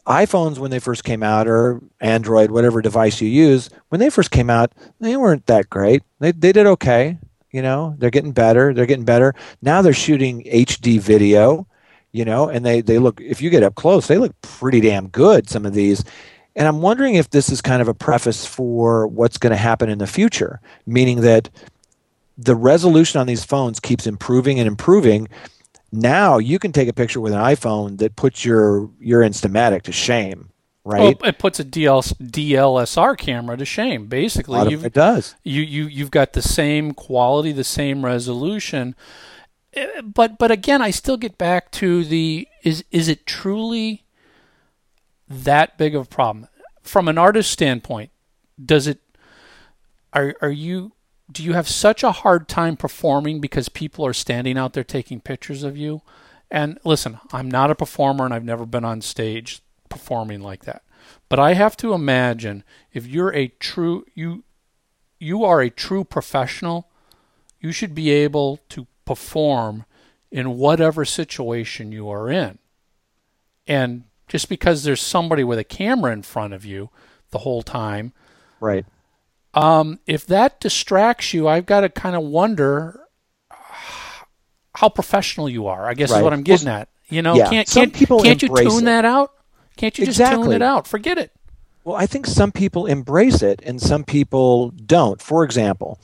iPhones 0.08 0.58
when 0.58 0.72
they 0.72 0.80
first 0.80 1.04
came 1.04 1.24
out 1.24 1.48
or 1.48 1.82
Android, 2.02 2.52
whatever 2.52 2.82
device 2.82 3.22
you 3.22 3.30
use, 3.30 3.70
when 3.90 4.00
they 4.00 4.10
first 4.10 4.32
came 4.32 4.50
out, 4.50 4.74
they 5.00 5.16
weren't 5.16 5.46
that 5.48 5.70
great. 5.70 6.04
They 6.20 6.32
they 6.32 6.52
did 6.52 6.66
okay, 6.68 7.18
you 7.52 7.62
know. 7.62 7.96
They're 8.00 8.10
getting 8.10 8.32
better. 8.34 8.74
They're 8.74 8.88
getting 8.88 9.06
better. 9.06 9.36
Now 9.62 9.82
they're 9.82 9.94
shooting 9.94 10.44
HD 10.46 11.00
video, 11.00 11.68
you 12.12 12.26
know, 12.26 12.50
and 12.50 12.66
they 12.66 12.82
they 12.82 12.98
look 13.00 13.22
if 13.22 13.42
you 13.42 13.50
get 13.52 13.64
up 13.64 13.76
close, 13.76 14.08
they 14.08 14.18
look 14.18 14.34
pretty 14.42 14.82
damn 14.82 15.08
good 15.10 15.50
some 15.50 15.66
of 15.66 15.74
these. 15.74 16.04
And 16.56 16.68
I'm 16.68 16.82
wondering 16.82 17.16
if 17.16 17.30
this 17.30 17.50
is 17.50 17.62
kind 17.62 17.82
of 17.82 17.88
a 17.88 17.94
preface 17.94 18.46
for 18.46 19.08
what's 19.08 19.38
going 19.38 19.52
to 19.52 19.58
happen 19.58 19.90
in 19.90 20.00
the 20.00 20.08
future, 20.08 20.60
meaning 20.86 21.22
that 21.22 21.50
the 22.38 22.56
resolution 22.56 23.22
on 23.22 23.28
these 23.28 23.44
phones 23.44 23.80
keeps 23.80 24.06
improving 24.08 24.60
and 24.60 24.68
improving. 24.68 25.28
Now 25.92 26.38
you 26.38 26.60
can 26.60 26.72
take 26.72 26.88
a 26.90 26.94
picture 26.94 27.22
with 27.22 27.34
an 27.34 27.40
iPhone 27.40 27.98
that 28.00 28.16
puts 28.16 28.44
your 28.46 28.90
your 29.00 29.22
Instamatic 29.22 29.84
to 29.84 29.92
shame, 29.92 30.50
right? 30.86 31.18
Well, 31.22 31.30
it 31.30 31.38
puts 31.40 31.60
a 31.60 31.66
DL, 31.66 32.02
DLSR 32.20 33.18
camera 33.18 33.58
to 33.58 33.66
shame. 33.66 34.08
Basically, 34.08 34.68
it 34.84 34.94
does. 34.94 35.36
you 35.44 35.62
you 35.62 35.86
you've 35.86 36.12
got 36.12 36.34
the 36.34 36.42
same 36.42 36.94
quality, 36.94 37.52
the 37.52 37.64
same 37.66 38.06
resolution. 38.06 38.96
Eh, 39.74 40.02
But 40.02 40.38
but 40.38 40.52
again, 40.52 40.82
I 40.82 40.92
still 40.92 41.18
get 41.18 41.38
back 41.38 41.72
to 41.72 42.04
the 42.06 42.48
is 42.64 42.84
is 42.92 43.08
it 43.10 43.26
truly 43.26 44.04
that 45.32 45.78
big 45.78 45.96
of 45.96 46.04
a 46.04 46.10
problem 46.10 46.48
from 46.82 47.08
an 47.08 47.18
artist 47.18 47.52
standpoint? 47.52 48.12
Does 48.64 48.88
it 48.88 49.00
are 50.14 50.36
are 50.42 50.52
you 50.52 50.94
do 51.32 51.44
you 51.44 51.54
have 51.54 51.68
such 51.68 52.04
a 52.04 52.12
hard 52.12 52.48
time 52.48 52.76
performing 52.76 53.40
because 53.40 53.70
people 53.70 54.06
are 54.06 54.14
standing 54.14 54.58
out 54.58 54.74
there 54.74 54.84
taking 54.84 55.22
pictures 55.22 55.64
of 55.64 55.78
you? 55.78 56.02
And 56.50 56.78
listen, 56.84 57.20
I'm 57.32 57.50
not 57.50 57.72
a 57.72 57.76
performer 57.76 58.26
and 58.26 58.34
I've 58.34 58.44
never 58.44 58.66
been 58.66 58.84
on 58.84 59.02
stage 59.02 59.62
performing 59.88 60.42
like 60.42 60.66
that. 60.66 60.84
But 61.30 61.40
I 61.40 61.54
have 61.54 61.78
to 61.78 61.94
imagine 61.94 62.64
if 62.92 63.08
you're 63.08 63.34
a 63.34 63.48
true 63.48 64.06
you 64.14 64.44
you 65.20 65.46
are 65.46 65.62
a 65.62 65.70
true 65.70 66.04
professional, 66.04 66.90
you 67.60 67.72
should 67.72 67.96
be 67.96 68.10
able 68.10 68.60
to 68.70 68.88
perform 69.06 69.86
in 70.32 70.58
whatever 70.58 71.06
situation 71.06 71.92
you 71.92 72.10
are 72.10 72.30
in. 72.30 72.58
And 73.68 74.06
just 74.32 74.48
because 74.48 74.84
there's 74.84 75.02
somebody 75.02 75.44
with 75.44 75.60
a 75.60 75.64
camera 75.66 76.14
in 76.14 76.22
front 76.22 76.54
of 76.54 76.64
you 76.64 76.90
the 77.32 77.40
whole 77.40 77.62
time, 77.62 78.14
Right. 78.62 78.86
um, 79.54 80.00
if 80.08 80.26
that 80.28 80.62
distracts 80.62 81.34
you, 81.34 81.48
I've 81.50 81.66
got 81.66 81.82
to 81.82 81.90
kind 81.90 82.16
of 82.16 82.24
wonder 82.24 83.02
how 84.76 84.88
professional 84.90 85.50
you 85.50 85.68
are. 85.68 85.86
I 85.88 85.94
guess 85.94 86.12
is 86.12 86.22
what 86.22 86.32
I'm 86.34 86.44
getting 86.44 86.70
at. 86.70 86.88
You 87.10 87.22
know, 87.22 87.36
yeah, 87.36 87.50
can't 87.50 87.68
can't, 87.70 87.94
people 87.94 88.22
can't 88.22 88.42
you 88.42 88.48
tune 88.48 88.84
it. 88.84 88.86
that 88.86 89.04
out? 89.04 89.34
Can't 89.76 89.98
you 89.98 90.06
just 90.06 90.18
tune 90.18 90.54
it 90.54 90.62
out? 90.62 90.88
Forget 90.88 91.18
it. 91.18 91.32
Well, 91.84 91.96
I 91.96 92.06
think 92.06 92.26
some 92.26 92.52
people 92.54 92.86
embrace 92.86 93.42
it 93.42 93.62
and 93.66 93.82
some 93.82 94.04
people 94.06 94.70
don't. 94.70 95.22
For 95.22 95.44
example, 95.44 96.00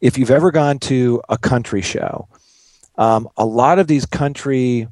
if 0.00 0.18
you've 0.18 0.30
ever 0.30 0.50
gone 0.50 0.78
to 0.80 1.22
a 1.28 1.38
country 1.38 1.80
show, 1.80 2.28
um, 2.98 3.28
a 3.36 3.46
lot 3.46 3.78
of 3.78 3.86
these 3.86 4.04
country, 4.04 4.88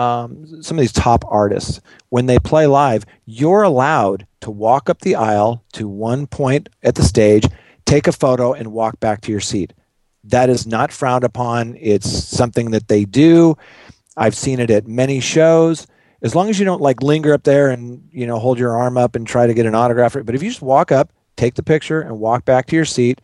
um, 0.00 0.62
some 0.62 0.78
of 0.78 0.80
these 0.80 0.92
top 0.92 1.24
artists, 1.28 1.80
when 2.08 2.24
they 2.24 2.38
play 2.38 2.66
live, 2.66 3.04
you're 3.26 3.62
allowed 3.62 4.26
to 4.40 4.50
walk 4.50 4.88
up 4.88 5.00
the 5.02 5.14
aisle 5.14 5.62
to 5.74 5.86
one 5.86 6.26
point 6.26 6.70
at 6.82 6.94
the 6.94 7.02
stage, 7.02 7.46
take 7.84 8.06
a 8.06 8.12
photo, 8.12 8.54
and 8.54 8.72
walk 8.72 8.98
back 8.98 9.20
to 9.20 9.30
your 9.30 9.40
seat. 9.40 9.74
That 10.24 10.48
is 10.48 10.66
not 10.66 10.90
frowned 10.90 11.24
upon. 11.24 11.76
It's 11.78 12.08
something 12.08 12.70
that 12.70 12.88
they 12.88 13.04
do. 13.04 13.58
I've 14.16 14.34
seen 14.34 14.58
it 14.58 14.70
at 14.70 14.86
many 14.86 15.20
shows. 15.20 15.86
As 16.22 16.34
long 16.34 16.48
as 16.48 16.58
you 16.58 16.64
don't 16.64 16.82
like 16.82 17.02
linger 17.02 17.34
up 17.34 17.42
there 17.42 17.68
and 17.68 18.08
you 18.10 18.26
know 18.26 18.38
hold 18.38 18.58
your 18.58 18.76
arm 18.76 18.96
up 18.96 19.16
and 19.16 19.26
try 19.26 19.46
to 19.46 19.54
get 19.54 19.66
an 19.66 19.74
autograph, 19.74 20.16
but 20.24 20.34
if 20.34 20.42
you 20.42 20.48
just 20.48 20.62
walk 20.62 20.92
up, 20.92 21.12
take 21.40 21.54
the 21.54 21.62
picture, 21.62 22.00
and 22.00 22.20
walk 22.20 22.44
back 22.44 22.66
to 22.66 22.76
your 22.76 22.84
seat, 22.84 23.20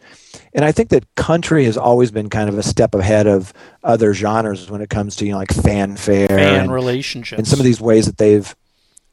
and 0.55 0.65
I 0.65 0.73
think 0.73 0.89
that 0.89 1.05
country 1.15 1.65
has 1.65 1.77
always 1.77 2.11
been 2.11 2.31
kind 2.31 2.49
of 2.49 2.57
a 2.57 2.63
step 2.63 2.95
ahead 2.95 3.27
of 3.27 3.53
other 3.85 4.15
genres 4.15 4.71
when 4.71 4.81
it 4.81 4.91
comes 4.91 5.17
to 5.17 5.27
you 5.27 5.33
know 5.33 5.39
like 5.39 5.53
fanfare 5.53 6.29
Fan 6.29 6.61
and, 6.63 6.73
relationships. 6.73 7.39
and 7.39 7.47
some 7.47 7.61
of 7.61 7.65
these 7.65 7.81
ways 7.81 8.07
that 8.07 8.19
they've 8.19 8.55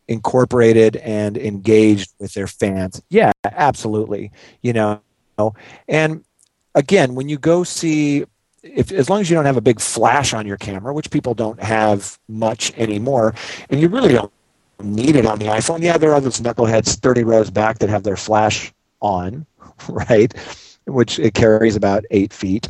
incorporated 0.08 0.96
and 0.98 1.38
engaged 1.38 2.14
with 2.20 2.34
their 2.34 2.48
fans. 2.48 3.02
Yeah, 3.10 3.32
absolutely. 3.44 4.32
You 4.62 4.74
know, 4.74 5.02
and 5.88 6.24
again, 6.76 7.16
when 7.16 7.30
you 7.30 7.38
go 7.38 7.64
see, 7.64 8.26
if 8.62 8.92
as 8.92 9.10
long 9.10 9.22
as 9.22 9.30
you 9.30 9.36
don't 9.36 9.46
have 9.46 9.58
a 9.58 9.62
big 9.62 9.80
flash 9.80 10.34
on 10.34 10.48
your 10.48 10.58
camera, 10.58 10.94
which 10.94 11.10
people 11.10 11.34
don't 11.34 11.62
have 11.62 12.18
much 12.28 12.74
anymore, 12.78 13.36
and 13.70 13.82
you 13.82 13.90
really 13.90 14.14
don't 14.14 14.32
need 14.82 15.16
it 15.16 15.26
on 15.26 15.40
the 15.40 15.46
iPhone. 15.46 15.82
Yeah, 15.82 15.98
there 15.98 16.14
are 16.14 16.22
those 16.22 16.40
knuckleheads 16.40 16.96
30 16.96 17.24
rows 17.24 17.50
back 17.50 17.80
that 17.80 17.90
have 17.90 18.04
their 18.04 18.18
flash 18.18 18.74
on, 19.04 19.46
right? 19.90 20.34
Which 20.86 21.20
it 21.20 21.36
carries 21.36 21.76
about 21.76 22.06
eight 22.10 22.34
feet. 22.34 22.70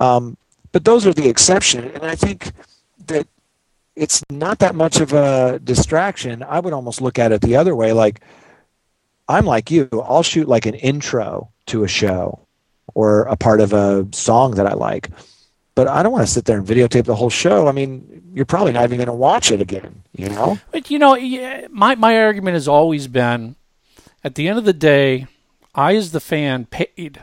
Um, 0.00 0.36
but 0.72 0.84
those 0.84 1.06
are 1.06 1.14
the 1.14 1.28
exception, 1.28 1.84
and 1.84 2.02
I 2.02 2.16
think 2.16 2.50
that 3.06 3.28
it's 3.94 4.24
not 4.28 4.58
that 4.58 4.74
much 4.74 5.00
of 5.00 5.12
a 5.12 5.60
distraction. 5.62 6.42
I 6.42 6.58
would 6.58 6.72
almost 6.72 7.00
look 7.00 7.18
at 7.18 7.30
it 7.30 7.42
the 7.42 7.54
other 7.56 7.76
way. 7.76 7.92
Like, 7.92 8.20
I'm 9.28 9.46
like 9.46 9.70
you. 9.70 9.88
I'll 9.92 10.24
shoot 10.24 10.48
like 10.48 10.66
an 10.66 10.74
intro 10.74 11.50
to 11.66 11.84
a 11.84 11.88
show 11.88 12.40
or 12.94 13.22
a 13.22 13.36
part 13.36 13.60
of 13.60 13.72
a 13.72 14.06
song 14.12 14.56
that 14.56 14.66
I 14.66 14.74
like. 14.74 15.10
But 15.74 15.88
I 15.88 16.02
don't 16.02 16.12
want 16.12 16.26
to 16.26 16.32
sit 16.32 16.44
there 16.44 16.58
and 16.58 16.66
videotape 16.66 17.04
the 17.04 17.16
whole 17.16 17.30
show. 17.30 17.66
I 17.66 17.72
mean, 17.72 18.22
you're 18.32 18.44
probably 18.44 18.72
not 18.72 18.84
even 18.84 18.98
going 18.98 19.06
to 19.06 19.12
watch 19.12 19.50
it 19.50 19.60
again, 19.60 20.02
you 20.12 20.28
know? 20.28 20.58
But 20.70 20.90
you 20.90 20.98
know, 20.98 21.16
my 21.70 21.94
my 21.94 22.18
argument 22.18 22.54
has 22.54 22.68
always 22.68 23.08
been, 23.08 23.56
at 24.22 24.34
the 24.34 24.48
end 24.48 24.58
of 24.58 24.64
the 24.64 24.72
day, 24.72 25.26
I 25.74 25.96
as 25.96 26.12
the 26.12 26.20
fan 26.20 26.66
paid. 26.66 27.22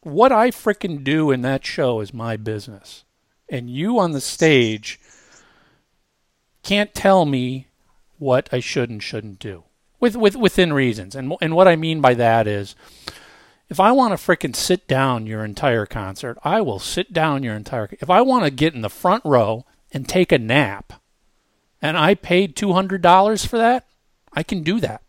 What 0.00 0.30
I 0.32 0.50
frickin' 0.50 1.02
do 1.02 1.30
in 1.30 1.42
that 1.42 1.64
show 1.64 2.00
is 2.00 2.12
my 2.12 2.36
business, 2.36 3.04
and 3.48 3.70
you 3.70 3.98
on 3.98 4.12
the 4.12 4.20
stage 4.20 5.00
can't 6.62 6.94
tell 6.94 7.24
me 7.24 7.68
what 8.18 8.48
I 8.52 8.60
should 8.60 8.90
and 8.90 9.02
shouldn't 9.02 9.38
do 9.38 9.64
with 10.00 10.16
with 10.16 10.36
within 10.36 10.72
reasons. 10.72 11.14
And 11.14 11.34
and 11.40 11.54
what 11.54 11.68
I 11.68 11.76
mean 11.76 12.00
by 12.00 12.14
that 12.14 12.46
is. 12.46 12.74
If 13.70 13.78
I 13.78 13.92
want 13.92 14.18
to 14.18 14.24
frickin' 14.24 14.56
sit 14.56 14.88
down 14.88 15.26
your 15.26 15.44
entire 15.44 15.84
concert, 15.84 16.38
I 16.42 16.62
will 16.62 16.78
sit 16.78 17.12
down 17.12 17.42
your 17.42 17.54
entire. 17.54 17.90
If 18.00 18.08
I 18.08 18.22
want 18.22 18.44
to 18.44 18.50
get 18.50 18.72
in 18.72 18.80
the 18.80 18.88
front 18.88 19.22
row 19.26 19.66
and 19.92 20.08
take 20.08 20.32
a 20.32 20.38
nap, 20.38 20.94
and 21.82 21.98
I 21.98 22.14
paid 22.14 22.56
$200 22.56 23.46
for 23.46 23.58
that, 23.58 23.86
I 24.32 24.42
can 24.42 24.62
do 24.62 24.80
that. 24.80 25.02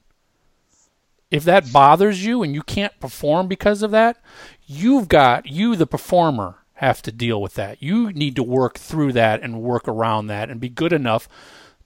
If 1.32 1.44
that 1.44 1.72
bothers 1.72 2.26
you 2.26 2.42
and 2.42 2.56
you 2.56 2.64
can't 2.64 3.00
perform 3.00 3.48
because 3.48 3.84
of 3.84 3.92
that, 3.92 4.18
you've 4.66 5.08
got, 5.08 5.46
you, 5.46 5.76
the 5.76 5.86
performer, 5.86 6.56
have 6.76 7.02
to 7.04 7.12
deal 7.12 7.42
with 7.42 7.56
that. 7.56 7.84
You 7.84 8.12
need 8.14 8.36
to 8.38 8.44
work 8.44 8.78
through 8.78 9.14
that 9.14 9.42
and 9.42 9.62
work 9.62 9.88
around 9.88 10.28
that 10.28 10.50
and 10.50 10.60
be 10.60 10.70
good 10.70 10.94
enough 10.94 11.28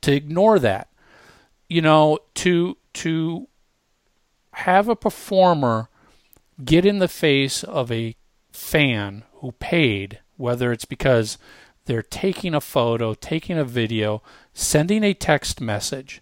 to 0.02 0.14
ignore 0.14 0.60
that. 0.60 0.88
You 1.68 1.82
know, 1.82 2.20
to, 2.36 2.78
to 2.94 3.48
have 4.54 4.88
a 4.88 4.96
performer 4.96 5.90
get 6.64 6.86
in 6.86 7.00
the 7.00 7.08
face 7.08 7.64
of 7.64 7.92
a 7.92 8.16
fan 8.52 9.24
who 9.36 9.52
paid, 9.54 10.20
whether 10.38 10.72
it's 10.72 10.86
because 10.86 11.38
they're 11.86 12.04
taking 12.04 12.54
a 12.54 12.62
photo, 12.62 13.14
taking 13.14 13.58
a 13.58 13.66
video, 13.66 14.22
sending 14.54 15.04
a 15.04 15.14
text 15.14 15.60
message, 15.60 16.22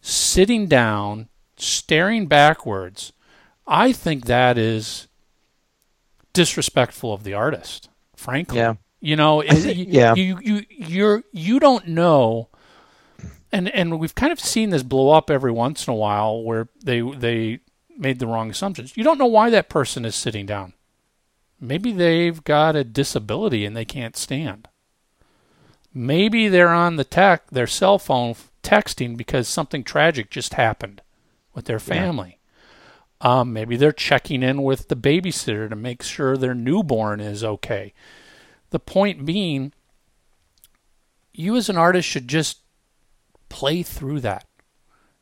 sitting 0.00 0.66
down, 0.66 1.28
staring 1.58 2.26
backwards, 2.26 3.12
I 3.66 3.92
think 3.92 4.26
that 4.26 4.56
is 4.58 5.08
disrespectful 6.32 7.12
of 7.12 7.24
the 7.24 7.34
artist, 7.34 7.88
frankly. 8.16 8.58
Yeah. 8.58 8.74
You 9.00 9.16
know, 9.16 9.42
think- 9.42 9.88
yeah. 9.90 10.14
you 10.14 10.38
you 10.42 10.62
you're 10.70 11.22
you 11.32 11.60
don't 11.60 11.88
know 11.88 12.48
and 13.52 13.68
and 13.68 13.98
we've 13.98 14.14
kind 14.14 14.32
of 14.32 14.40
seen 14.40 14.70
this 14.70 14.82
blow 14.82 15.10
up 15.10 15.30
every 15.30 15.52
once 15.52 15.86
in 15.86 15.92
a 15.92 15.96
while 15.96 16.42
where 16.42 16.68
they 16.82 17.00
they 17.00 17.60
made 17.96 18.18
the 18.18 18.26
wrong 18.26 18.50
assumptions. 18.50 18.96
You 18.96 19.04
don't 19.04 19.18
know 19.18 19.26
why 19.26 19.50
that 19.50 19.68
person 19.68 20.04
is 20.04 20.14
sitting 20.14 20.46
down. 20.46 20.74
Maybe 21.60 21.90
they've 21.90 22.42
got 22.44 22.76
a 22.76 22.84
disability 22.84 23.64
and 23.64 23.76
they 23.76 23.84
can't 23.84 24.16
stand. 24.16 24.68
Maybe 25.92 26.48
they're 26.48 26.68
on 26.68 26.96
the 26.96 27.04
tech 27.04 27.50
their 27.50 27.66
cell 27.66 27.98
phone 27.98 28.34
texting 28.62 29.16
because 29.16 29.48
something 29.48 29.82
tragic 29.82 30.30
just 30.30 30.54
happened 30.54 31.00
with 31.58 31.64
their 31.66 31.80
family. 31.80 32.38
Um, 33.20 33.52
maybe 33.52 33.76
they're 33.76 33.90
checking 33.90 34.44
in 34.44 34.62
with 34.62 34.86
the 34.86 34.94
babysitter 34.94 35.68
to 35.68 35.74
make 35.74 36.04
sure 36.04 36.36
their 36.36 36.54
newborn 36.54 37.18
is 37.18 37.42
okay. 37.42 37.92
The 38.70 38.78
point 38.78 39.26
being, 39.26 39.72
you 41.34 41.56
as 41.56 41.68
an 41.68 41.76
artist 41.76 42.08
should 42.08 42.28
just 42.28 42.58
play 43.48 43.82
through 43.82 44.20
that. 44.20 44.46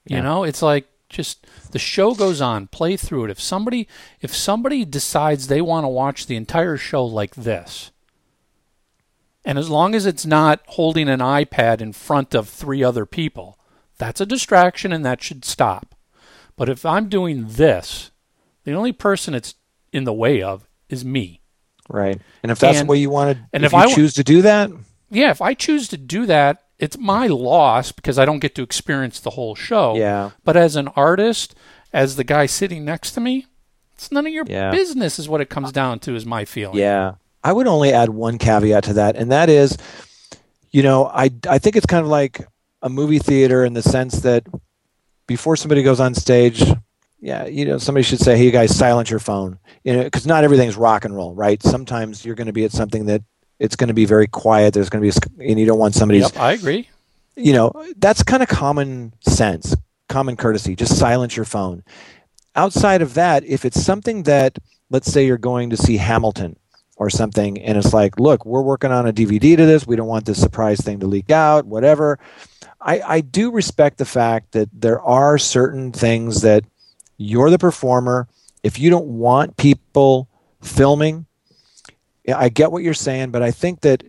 You 0.04 0.16
Yeah. 0.16 0.22
know, 0.24 0.44
it's 0.44 0.60
like 0.60 0.86
just 1.08 1.46
the 1.70 1.78
show 1.78 2.14
goes 2.14 2.42
on, 2.42 2.66
play 2.66 2.98
through 2.98 3.24
it. 3.24 3.30
If 3.30 3.40
somebody 3.40 3.88
if 4.20 4.34
somebody 4.34 4.84
decides 4.84 5.46
they 5.46 5.62
want 5.62 5.84
to 5.84 5.88
watch 5.88 6.26
the 6.26 6.36
entire 6.36 6.76
show 6.76 7.02
like 7.02 7.34
this, 7.34 7.92
and 9.42 9.56
as 9.58 9.70
long 9.70 9.94
as 9.94 10.04
it's 10.04 10.26
not 10.26 10.60
holding 10.66 11.08
an 11.08 11.20
iPad 11.20 11.80
in 11.80 11.94
front 11.94 12.34
of 12.34 12.46
three 12.46 12.84
other 12.84 13.06
people, 13.06 13.58
that's 13.96 14.20
a 14.20 14.26
distraction 14.26 14.92
and 14.92 15.02
that 15.02 15.22
should 15.22 15.42
stop. 15.42 15.94
But 16.56 16.68
if 16.68 16.84
I'm 16.86 17.08
doing 17.08 17.44
this, 17.48 18.10
the 18.64 18.72
only 18.72 18.92
person 18.92 19.34
it's 19.34 19.54
in 19.92 20.04
the 20.04 20.12
way 20.12 20.42
of 20.42 20.66
is 20.88 21.04
me. 21.04 21.40
Right. 21.88 22.20
And 22.42 22.50
if 22.50 22.58
that's 22.58 22.78
And- 22.78 22.88
the 22.88 22.90
way 22.90 22.98
you 22.98 23.10
want 23.10 23.36
to, 23.38 23.44
and 23.52 23.64
if, 23.64 23.72
if 23.72 23.72
you 23.72 23.78
I 23.78 23.94
choose 23.94 24.14
to 24.14 24.24
do 24.24 24.42
that, 24.42 24.70
Yeah, 25.10 25.30
if 25.30 25.40
I 25.40 25.54
choose 25.54 25.86
to 25.88 25.96
do 25.96 26.26
that, 26.26 26.62
it's 26.78 26.98
my 26.98 27.26
loss 27.28 27.92
because 27.92 28.18
I 28.18 28.24
don't 28.24 28.40
get 28.40 28.54
to 28.56 28.62
experience 28.62 29.20
the 29.20 29.30
whole 29.30 29.54
show. 29.54 29.94
yeah, 29.96 30.30
But 30.44 30.56
as 30.56 30.74
an 30.76 30.88
artist, 30.88 31.54
as 31.92 32.16
the 32.16 32.24
guy 32.24 32.46
sitting 32.46 32.84
next 32.84 33.12
to 33.12 33.20
me, 33.20 33.46
it's 33.94 34.10
none 34.10 34.26
of 34.26 34.32
your 34.32 34.44
Yeah. 34.48 34.70
business, 34.72 35.18
is 35.18 35.28
what 35.28 35.40
it 35.40 35.48
comes 35.48 35.70
down 35.72 36.00
to, 36.00 36.14
is 36.16 36.26
my 36.26 36.44
feeling. 36.44 36.76
yeah. 36.78 37.12
I 37.44 37.52
would 37.52 37.68
only 37.68 37.92
add 37.92 38.08
one 38.08 38.38
caveat 38.38 38.82
to 38.84 38.92
that, 38.94 39.14
and 39.16 39.30
that 39.30 39.48
is, 39.48 39.78
you 40.72 40.82
know, 40.82 41.06
I 41.06 41.30
I 41.48 41.58
think 41.58 41.76
it's 41.76 41.86
kind 41.86 42.02
of 42.02 42.08
like 42.10 42.44
a 42.82 42.88
movie 42.88 43.20
theater 43.20 43.64
in 43.64 43.72
the 43.74 43.82
sense 43.82 44.20
that 44.22 44.44
before 45.26 45.56
somebody 45.56 45.82
goes 45.82 46.00
on 46.00 46.14
stage, 46.14 46.62
yeah, 47.20 47.46
you 47.46 47.64
know, 47.64 47.78
somebody 47.78 48.02
should 48.04 48.20
say, 48.20 48.36
"Hey, 48.36 48.44
you 48.44 48.50
guys, 48.50 48.76
silence 48.76 49.10
your 49.10 49.18
phone," 49.20 49.58
you 49.84 49.94
know, 49.96 50.04
because 50.04 50.26
not 50.26 50.44
everything's 50.44 50.76
rock 50.76 51.04
and 51.04 51.14
roll, 51.16 51.34
right? 51.34 51.62
Sometimes 51.62 52.24
you're 52.24 52.34
going 52.34 52.46
to 52.46 52.52
be 52.52 52.64
at 52.64 52.72
something 52.72 53.06
that 53.06 53.22
it's 53.58 53.74
going 53.76 53.88
to 53.88 53.94
be 53.94 54.04
very 54.04 54.26
quiet. 54.26 54.74
There's 54.74 54.90
going 54.90 55.02
to 55.02 55.10
be, 55.20 55.44
a, 55.44 55.50
and 55.50 55.58
you 55.58 55.66
don't 55.66 55.78
want 55.78 55.94
somebody's 55.94 56.24
Yep, 56.24 56.36
I 56.38 56.52
agree. 56.52 56.88
you 57.36 57.52
know, 57.54 57.72
that's 57.96 58.22
kind 58.22 58.42
of 58.42 58.48
common 58.48 59.14
sense, 59.26 59.74
common 60.08 60.36
courtesy. 60.36 60.76
Just 60.76 60.98
silence 60.98 61.34
your 61.36 61.46
phone. 61.46 61.82
Outside 62.54 63.02
of 63.02 63.14
that, 63.14 63.44
if 63.44 63.64
it's 63.64 63.82
something 63.82 64.22
that, 64.24 64.58
let's 64.90 65.10
say 65.10 65.26
you're 65.26 65.36
going 65.38 65.70
to 65.70 65.76
see 65.76 65.96
Hamilton 65.96 66.56
or 66.96 67.10
something, 67.10 67.60
and 67.60 67.76
it's 67.76 67.92
like, 67.92 68.18
look, 68.18 68.46
we're 68.46 68.62
working 68.62 68.90
on 68.92 69.06
a 69.06 69.12
DVD 69.12 69.56
to 69.56 69.66
this. 69.66 69.86
We 69.86 69.96
don't 69.96 70.06
want 70.06 70.24
this 70.26 70.40
surprise 70.40 70.80
thing 70.80 71.00
to 71.00 71.06
leak 71.06 71.30
out, 71.30 71.66
whatever. 71.66 72.18
I, 72.86 73.00
I 73.16 73.20
do 73.20 73.50
respect 73.50 73.98
the 73.98 74.04
fact 74.04 74.52
that 74.52 74.68
there 74.72 75.00
are 75.00 75.38
certain 75.38 75.90
things 75.90 76.42
that 76.42 76.64
you're 77.18 77.50
the 77.50 77.58
performer. 77.58 78.28
If 78.62 78.78
you 78.78 78.90
don't 78.90 79.06
want 79.06 79.56
people 79.56 80.28
filming, 80.62 81.26
I 82.32 82.48
get 82.48 82.70
what 82.70 82.84
you're 82.84 82.94
saying, 82.94 83.32
but 83.32 83.42
I 83.42 83.50
think 83.50 83.80
that 83.80 84.04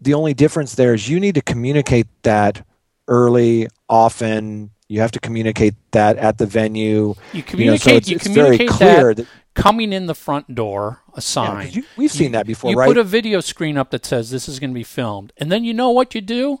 the 0.00 0.14
only 0.14 0.32
difference 0.32 0.74
there 0.74 0.94
is 0.94 1.08
you 1.08 1.20
need 1.20 1.34
to 1.34 1.42
communicate 1.42 2.06
that 2.22 2.64
early, 3.08 3.68
often. 3.88 4.70
You 4.88 5.00
have 5.00 5.12
to 5.12 5.20
communicate 5.20 5.74
that 5.90 6.16
at 6.16 6.38
the 6.38 6.46
venue. 6.46 7.14
You 7.34 7.42
You 7.42 7.42
know, 7.42 7.42
so 7.42 7.50
communicate. 7.50 7.96
it's, 7.96 8.08
you 8.08 8.16
it's 8.16 8.26
very 8.26 8.56
communicate 8.56 8.78
that 8.78 9.16
that, 9.16 9.26
coming 9.54 9.92
in 9.92 10.06
the 10.06 10.14
front 10.14 10.54
door, 10.54 11.02
a 11.14 11.20
yeah, 11.34 11.62
you, 11.62 11.84
we've 11.96 12.12
seen 12.12 12.32
that 12.32 12.46
before, 12.46 12.70
you 12.70 12.76
right? 12.78 12.86
put 12.86 12.96
a 12.96 13.04
video 13.04 13.40
screen 13.40 13.76
up 13.76 13.90
that 13.90 14.06
says 14.06 14.30
this 14.30 14.48
is 14.48 14.58
going 14.58 14.70
to 14.70 14.74
be 14.74 14.84
filmed, 14.84 15.32
and 15.36 15.52
then 15.52 15.62
you 15.64 15.74
know 15.74 15.90
what 15.90 16.14
you 16.14 16.22
do. 16.22 16.60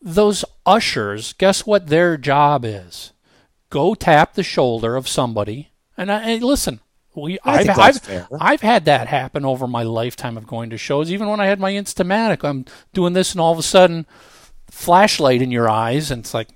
Those 0.00 0.44
ushers, 0.64 1.32
guess 1.34 1.66
what 1.66 1.88
their 1.88 2.16
job 2.16 2.64
is? 2.64 3.12
Go 3.70 3.94
tap 3.94 4.34
the 4.34 4.42
shoulder 4.42 4.96
of 4.96 5.08
somebody, 5.08 5.70
and, 5.96 6.10
I, 6.10 6.20
and 6.30 6.42
listen. 6.42 6.80
We, 7.14 7.38
I 7.44 7.58
I've, 7.60 7.78
I've. 7.78 8.26
I've 8.40 8.60
had 8.60 8.84
that 8.84 9.08
happen 9.08 9.44
over 9.44 9.66
my 9.66 9.82
lifetime 9.82 10.36
of 10.36 10.46
going 10.46 10.70
to 10.70 10.78
shows. 10.78 11.10
Even 11.10 11.26
when 11.28 11.40
I 11.40 11.46
had 11.46 11.58
my 11.58 11.72
Instamatic, 11.72 12.44
I'm 12.48 12.64
doing 12.92 13.12
this, 13.12 13.32
and 13.32 13.40
all 13.40 13.52
of 13.52 13.58
a 13.58 13.62
sudden, 13.64 14.06
flashlight 14.70 15.42
in 15.42 15.50
your 15.50 15.68
eyes, 15.68 16.12
and 16.12 16.20
it's 16.20 16.32
like, 16.32 16.48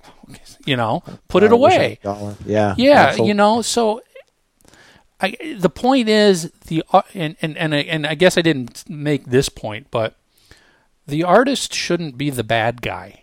you 0.65 0.77
know, 0.77 1.03
put 1.27 1.43
it 1.43 1.51
I 1.51 1.55
wish 1.55 1.73
I 1.73 1.75
away. 1.75 1.89
had 1.89 1.91
a 1.99 2.15
dollar. 2.15 2.35
Yeah, 2.45 2.75
Yeah, 2.77 2.91
absolutely. 3.01 3.27
you 3.27 3.33
know, 3.33 3.61
so 3.61 4.01
I 5.19 5.55
the 5.57 5.69
point 5.69 6.07
is 6.07 6.49
the 6.67 6.83
ar- 6.91 7.03
and 7.13 7.35
and 7.41 7.57
and 7.57 7.75
I, 7.75 7.79
and 7.79 8.07
I 8.07 8.15
guess 8.15 8.37
I 8.37 8.41
didn't 8.41 8.89
make 8.89 9.25
this 9.25 9.49
point, 9.49 9.87
but 9.91 10.15
the 11.05 11.23
artist 11.23 11.73
shouldn't 11.73 12.17
be 12.17 12.29
the 12.29 12.43
bad 12.43 12.81
guy. 12.81 13.22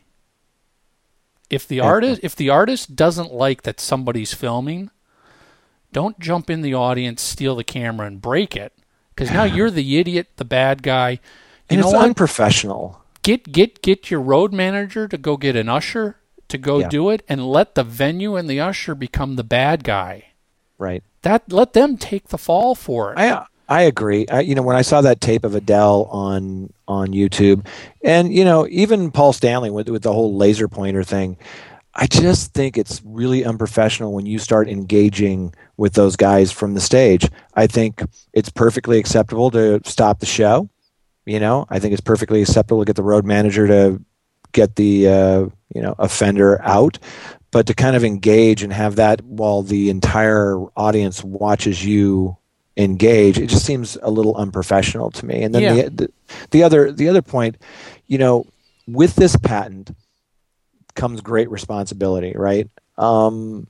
If 1.50 1.66
the 1.68 1.80
artist 1.80 2.20
if 2.22 2.34
the 2.36 2.48
artist 2.50 2.94
doesn't 2.96 3.32
like 3.34 3.62
that 3.62 3.80
somebody's 3.80 4.32
filming, 4.32 4.90
don't 5.92 6.18
jump 6.20 6.48
in 6.48 6.60
the 6.62 6.74
audience, 6.74 7.20
steal 7.22 7.56
the 7.56 7.64
camera 7.64 8.06
and 8.06 8.20
break 8.22 8.56
it 8.56 8.72
cuz 9.16 9.30
now 9.30 9.44
you're 9.44 9.70
the 9.70 9.98
idiot, 9.98 10.28
the 10.36 10.44
bad 10.44 10.82
guy. 10.82 11.10
You 11.10 11.18
and 11.70 11.80
know 11.80 11.88
it's 11.88 11.94
what? 11.96 12.04
unprofessional. 12.04 13.02
get 13.22 13.50
get 13.52 13.82
get 13.82 14.10
your 14.10 14.20
road 14.20 14.52
manager 14.52 15.06
to 15.08 15.18
go 15.18 15.36
get 15.36 15.56
an 15.56 15.68
usher 15.68 16.16
to 16.48 16.58
go 16.58 16.78
Yeah. 16.80 16.88
do 16.88 17.10
it 17.10 17.22
and 17.28 17.46
let 17.50 17.74
the 17.74 17.84
venue 17.84 18.36
and 18.36 18.48
the 18.48 18.60
usher 18.60 18.94
become 18.94 19.36
the 19.36 19.44
bad 19.44 19.84
guy 19.84 20.26
Right. 20.78 21.02
that 21.22 21.52
let 21.52 21.72
them 21.74 21.96
take 21.98 22.28
the 22.28 22.38
fall 22.38 22.74
for 22.74 23.12
it. 23.12 23.18
I 23.18 23.28
uh, 23.28 23.44
I 23.70 23.82
agree. 23.82 24.26
I, 24.26 24.40
you 24.40 24.56
know, 24.56 24.62
when 24.62 24.74
I 24.74 24.82
saw 24.82 25.00
that 25.00 25.20
tape 25.20 25.44
of 25.44 25.54
Adele 25.54 26.08
on 26.10 26.72
on 26.88 27.08
YouTube, 27.12 27.66
and 28.02 28.34
you 28.34 28.44
know, 28.44 28.66
even 28.68 29.12
Paul 29.12 29.32
Stanley 29.32 29.70
with 29.70 29.88
with 29.88 30.02
the 30.02 30.12
whole 30.12 30.36
laser 30.36 30.66
pointer 30.66 31.04
thing, 31.04 31.36
I 31.94 32.08
just 32.08 32.52
think 32.52 32.76
it's 32.76 33.00
really 33.04 33.44
unprofessional 33.44 34.12
when 34.12 34.26
you 34.26 34.40
start 34.40 34.68
engaging 34.68 35.54
with 35.76 35.94
those 35.94 36.16
guys 36.16 36.50
from 36.50 36.74
the 36.74 36.80
stage. 36.80 37.30
I 37.54 37.68
think 37.68 38.02
it's 38.32 38.50
perfectly 38.50 38.98
acceptable 38.98 39.52
to 39.52 39.80
stop 39.84 40.18
the 40.18 40.26
show. 40.26 40.68
You 41.24 41.38
know, 41.38 41.64
I 41.70 41.78
think 41.78 41.92
it's 41.92 42.00
perfectly 42.00 42.42
acceptable 42.42 42.80
to 42.82 42.86
get 42.86 42.96
the 42.96 43.04
road 43.04 43.24
manager 43.24 43.68
to 43.68 44.02
get 44.50 44.74
the 44.74 45.06
uh, 45.06 45.40
you 45.72 45.80
know 45.80 45.94
offender 45.96 46.60
out, 46.62 46.98
but 47.52 47.68
to 47.68 47.74
kind 47.74 47.94
of 47.94 48.02
engage 48.02 48.64
and 48.64 48.72
have 48.72 48.96
that 48.96 49.22
while 49.22 49.62
the 49.62 49.90
entire 49.90 50.56
audience 50.76 51.22
watches 51.22 51.84
you 51.84 52.36
engage, 52.80 53.38
it 53.38 53.48
just 53.48 53.64
seems 53.64 53.96
a 54.02 54.10
little 54.10 54.36
unprofessional 54.36 55.10
to 55.12 55.26
me. 55.26 55.42
And 55.42 55.54
then 55.54 55.62
Yeah. 55.62 55.82
the, 55.84 55.90
the 55.90 56.12
the 56.50 56.62
other 56.62 56.92
the 56.92 57.08
other 57.08 57.22
point, 57.22 57.56
you 58.06 58.18
know, 58.18 58.46
with 58.86 59.14
this 59.16 59.36
patent 59.36 59.90
comes 60.94 61.20
great 61.20 61.50
responsibility, 61.50 62.32
right? 62.36 62.68
Um, 62.98 63.66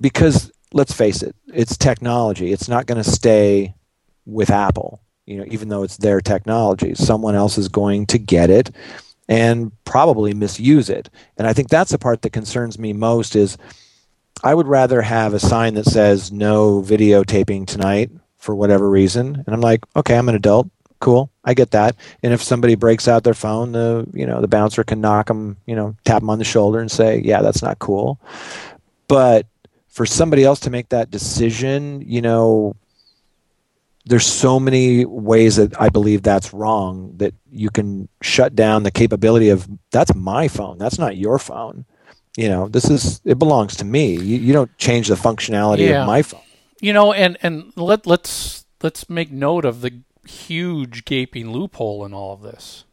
because 0.00 0.50
let's 0.72 0.92
face 0.92 1.22
it, 1.22 1.34
it's 1.52 1.76
technology. 1.76 2.52
It's 2.52 2.68
not 2.68 2.86
going 2.86 3.02
to 3.02 3.08
stay 3.10 3.74
with 4.26 4.50
Apple, 4.50 5.00
you 5.26 5.38
know, 5.38 5.44
even 5.48 5.68
though 5.68 5.82
it's 5.82 5.96
their 5.96 6.20
technology. 6.20 6.94
Someone 6.94 7.34
else 7.34 7.58
is 7.58 7.68
going 7.68 8.06
to 8.06 8.18
get 8.18 8.50
it 8.50 8.70
and 9.28 9.72
probably 9.84 10.34
misuse 10.34 10.88
it. 10.90 11.10
And 11.36 11.46
I 11.46 11.52
think 11.52 11.68
that's 11.68 11.90
the 11.90 11.98
part 11.98 12.22
that 12.22 12.30
concerns 12.30 12.78
me 12.78 12.92
most 12.92 13.36
is 13.36 13.56
I 14.42 14.54
would 14.54 14.66
rather 14.66 15.02
have 15.02 15.34
a 15.34 15.40
sign 15.40 15.74
that 15.74 15.86
says 15.86 16.30
no 16.30 16.82
videotaping 16.82 17.66
tonight 17.66 18.10
for 18.36 18.54
whatever 18.54 18.88
reason. 18.88 19.42
And 19.46 19.54
I'm 19.54 19.60
like, 19.60 19.84
okay, 19.96 20.16
I'm 20.16 20.28
an 20.28 20.34
adult. 20.34 20.68
Cool. 21.00 21.30
I 21.44 21.54
get 21.54 21.70
that. 21.72 21.96
And 22.22 22.32
if 22.32 22.42
somebody 22.42 22.74
breaks 22.74 23.06
out 23.06 23.22
their 23.24 23.34
phone, 23.34 23.72
the 23.72 24.06
you 24.12 24.26
know, 24.26 24.40
the 24.40 24.48
bouncer 24.48 24.82
can 24.82 25.00
knock 25.00 25.28
them, 25.28 25.56
you 25.64 25.76
know, 25.76 25.94
tap 26.04 26.20
them 26.20 26.30
on 26.30 26.38
the 26.38 26.44
shoulder 26.44 26.80
and 26.80 26.90
say, 26.90 27.20
"Yeah, 27.24 27.40
that's 27.40 27.62
not 27.62 27.78
cool." 27.78 28.18
But 29.06 29.46
for 29.86 30.04
somebody 30.04 30.44
else 30.44 30.60
to 30.60 30.70
make 30.70 30.88
that 30.88 31.10
decision, 31.10 32.02
you 32.04 32.20
know, 32.20 32.74
there's 34.06 34.26
so 34.26 34.58
many 34.58 35.04
ways 35.04 35.56
that 35.56 35.80
I 35.80 35.88
believe 35.88 36.22
that's 36.22 36.52
wrong 36.52 37.12
that 37.18 37.34
you 37.50 37.70
can 37.70 38.08
shut 38.22 38.56
down 38.56 38.82
the 38.82 38.90
capability 38.90 39.50
of 39.50 39.68
that's 39.90 40.14
my 40.14 40.48
phone. 40.48 40.78
That's 40.78 40.98
not 40.98 41.16
your 41.16 41.38
phone. 41.38 41.84
You 42.38 42.48
know, 42.48 42.68
this 42.68 42.88
is 42.88 43.20
it 43.24 43.36
belongs 43.36 43.74
to 43.78 43.84
me. 43.84 44.12
You, 44.12 44.38
you 44.38 44.52
don't 44.52 44.70
change 44.78 45.08
the 45.08 45.16
functionality 45.16 45.88
Yeah. 45.88 46.02
of 46.02 46.06
my 46.06 46.22
phone. 46.22 46.40
you 46.80 46.92
know, 46.92 47.12
and 47.12 47.36
and 47.42 47.72
let 47.74 48.06
let's 48.06 48.64
let's 48.80 49.10
make 49.10 49.32
note 49.32 49.64
of 49.64 49.80
the 49.80 50.02
huge 50.28 51.04
gaping 51.04 51.50
loophole 51.50 52.04
in 52.04 52.14
all 52.14 52.32
of 52.34 52.42
this. 52.42 52.84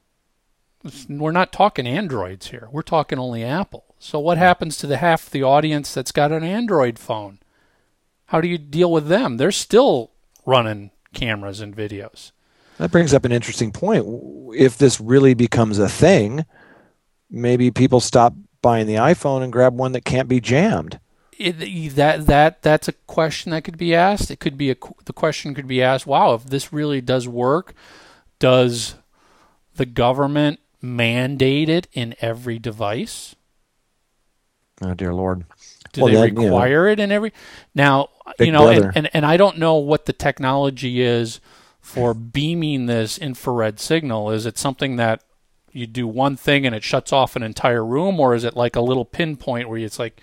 We're 1.08 1.31
not 1.31 1.51
talking 1.51 1.86
Androids 1.86 2.47
here. 2.47 2.69
We're 2.71 2.81
talking 2.81 3.19
only 3.19 3.43
Apple. 3.43 3.84
So 3.99 4.19
what 4.19 4.38
happens 4.39 4.77
to 4.77 4.88
the 4.88 4.97
half 4.97 5.29
the 5.29 5.43
audience 5.43 5.93
that's 5.93 6.12
got 6.12 6.31
an 6.31 6.43
Android 6.43 6.97
phone? 6.97 7.38
How 8.27 8.41
do 8.41 8.47
you 8.47 8.58
deal 8.58 8.91
with 8.91 9.08
them? 9.08 9.38
They're 9.38 9.51
still 9.51 10.10
running 10.45 10.89
cameras 11.13 11.62
and 11.62 11.75
videos. 11.75 12.31
That 12.79 12.91
brings 12.91 13.13
up 13.13 13.25
an 13.25 13.31
interesting 13.31 13.71
point. 13.71 14.05
If 14.55 14.77
this 14.77 14.99
really 14.99 15.34
becomes 15.36 15.77
a 15.79 15.88
thing, 15.89 16.45
maybe 17.29 17.69
people 17.71 17.99
stop 17.99 18.34
buying 18.65 18.88
the 18.88 18.95
iPhone 18.95 19.43
and 19.43 19.54
grab 19.54 19.78
one 19.78 19.91
that 19.91 20.04
can't 20.04 20.28
be 20.28 20.41
jammed. 20.41 20.99
It, 21.38 21.95
that 21.95 22.25
that 22.25 22.63
that's 22.63 22.88
a 22.88 22.93
question 22.93 23.51
that 23.51 23.63
could 23.63 23.78
be 23.78 23.93
asked. 23.93 24.32
It 24.32 24.39
could 24.39 24.58
be 24.58 24.71
a 24.71 24.75
the 25.04 25.13
question 25.13 25.54
could 25.54 25.67
be 25.67 25.84
asked. 25.84 26.08
Wow, 26.08 26.34
if 26.34 26.45
this 26.45 26.73
really 26.73 26.99
does 26.99 27.28
work, 27.28 27.75
does 28.39 28.95
the 29.75 29.86
government 29.86 30.62
mandate 30.82 31.69
it 31.69 31.88
in 31.93 32.15
every 32.21 32.58
device? 32.58 33.36
Oh 34.82 34.95
dear 34.95 35.13
Lord! 35.13 35.45
Do 35.91 36.01
well, 36.01 36.13
they 36.13 36.32
require 36.32 36.88
it 36.88 36.99
in 36.99 37.12
every? 37.12 37.34
Now 37.75 38.10
you 38.39 38.51
know, 38.51 38.69
and, 38.69 38.91
and 38.95 39.10
and 39.13 39.25
I 39.25 39.38
don't 39.38 39.60
know 39.60 39.75
what 39.75 40.06
the 40.06 40.13
technology 40.13 41.01
is 41.01 41.39
for 41.82 42.15
beaming 42.15 42.88
this 42.88 43.19
infrared 43.19 43.80
signal. 43.80 44.32
Is 44.32 44.47
it 44.47 44.58
something 44.58 44.95
that 44.95 45.21
you 45.76 45.88
do 45.88 46.08
one 46.08 46.36
thing 46.36 46.66
and 46.66 46.74
it 46.74 46.84
shuts 46.84 47.12
off 47.12 47.36
an 47.36 47.44
entire 47.44 47.86
room, 47.86 48.20
or 48.20 48.34
is 48.34 48.44
it 48.44 48.56
like 48.56 48.76
a 48.76 48.82
little 48.82 49.06
pinpoint 49.06 49.70
where 49.70 49.78
it's 49.78 50.00
like 50.00 50.22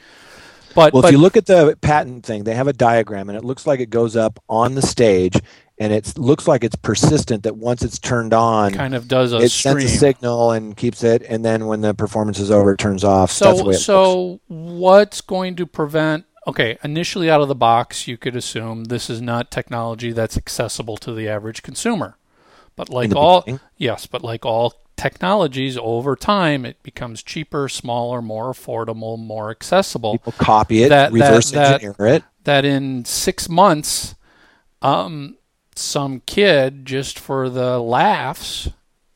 but 0.75 0.93
well, 0.93 1.03
but, 1.03 1.09
if 1.09 1.13
you 1.13 1.19
look 1.19 1.37
at 1.37 1.47
the 1.47 1.77
patent 1.81 2.25
thing, 2.25 2.45
they 2.45 2.55
have 2.55 2.69
a 2.69 2.73
diagram, 2.73 3.29
and 3.29 3.37
it 3.37 3.45
looks 3.45 3.67
like 3.67 3.81
it 3.81 3.91
goes 3.91 4.17
up 4.17 4.43
on 4.49 4.75
the 4.75 4.83
stage, 4.83 5.39
and 5.79 5.93
it 5.93 6.17
looks 6.19 6.49
like 6.49 6.65
it's 6.65 6.77
persistent. 6.77 7.43
That 7.43 7.57
once 7.57 7.83
it's 7.83 7.99
turned 7.99 8.35
on, 8.35 8.73
kind 8.73 8.95
of 8.95 9.09
does 9.09 9.33
a 9.33 9.39
it 9.39 9.51
stream. 9.51 9.81
sends 9.81 9.93
a 9.93 9.97
signal 9.97 10.53
and 10.53 10.77
keeps 10.77 11.05
it, 11.05 11.23
and 11.29 11.45
then 11.45 11.67
when 11.67 11.81
the 11.81 11.95
performance 11.95 12.39
is 12.39 12.51
over, 12.51 12.73
it 12.73 12.79
turns 12.79 13.05
off. 13.05 13.31
So, 13.31 13.73
so 13.73 14.23
looks. 14.25 14.41
what's 14.49 15.21
going 15.21 15.57
to 15.57 15.67
prevent? 15.67 16.25
Okay, 16.47 16.79
initially 16.83 17.31
out 17.31 17.41
of 17.41 17.49
the 17.49 17.55
box, 17.55 18.09
you 18.09 18.17
could 18.17 18.35
assume 18.35 18.85
this 18.85 19.09
is 19.09 19.21
not 19.21 19.51
technology 19.51 20.11
that's 20.13 20.37
accessible 20.37 20.97
to 20.99 21.13
the 21.13 21.29
average 21.29 21.63
consumer. 21.63 22.17
But 22.75 22.89
like 22.89 23.15
all, 23.15 23.43
beginning. 23.43 23.61
yes, 23.77 24.07
but 24.07 24.23
like 24.23 24.47
all 24.47 24.82
technologies 25.03 25.77
over 25.77 26.15
time 26.15 26.65
it 26.65 26.83
becomes 26.83 27.23
cheaper, 27.23 27.69
smaller, 27.69 28.23
more 28.23 28.53
affordable, 28.53 29.19
more 29.19 29.51
accessible. 29.51 30.13
People 30.13 30.33
copy 30.33 30.85
it, 30.85 30.91
that, 30.91 31.13
reverse 31.13 31.51
that, 31.51 31.75
engineer 31.75 31.95
that, 31.99 32.15
it. 32.15 32.25
That 32.45 32.65
in 32.65 33.05
six 33.05 33.49
months, 33.49 34.15
um, 34.81 35.37
some 35.75 36.21
kid 36.27 36.87
just 36.87 37.19
for 37.19 37.51
the 37.51 37.79
laughs 37.81 38.69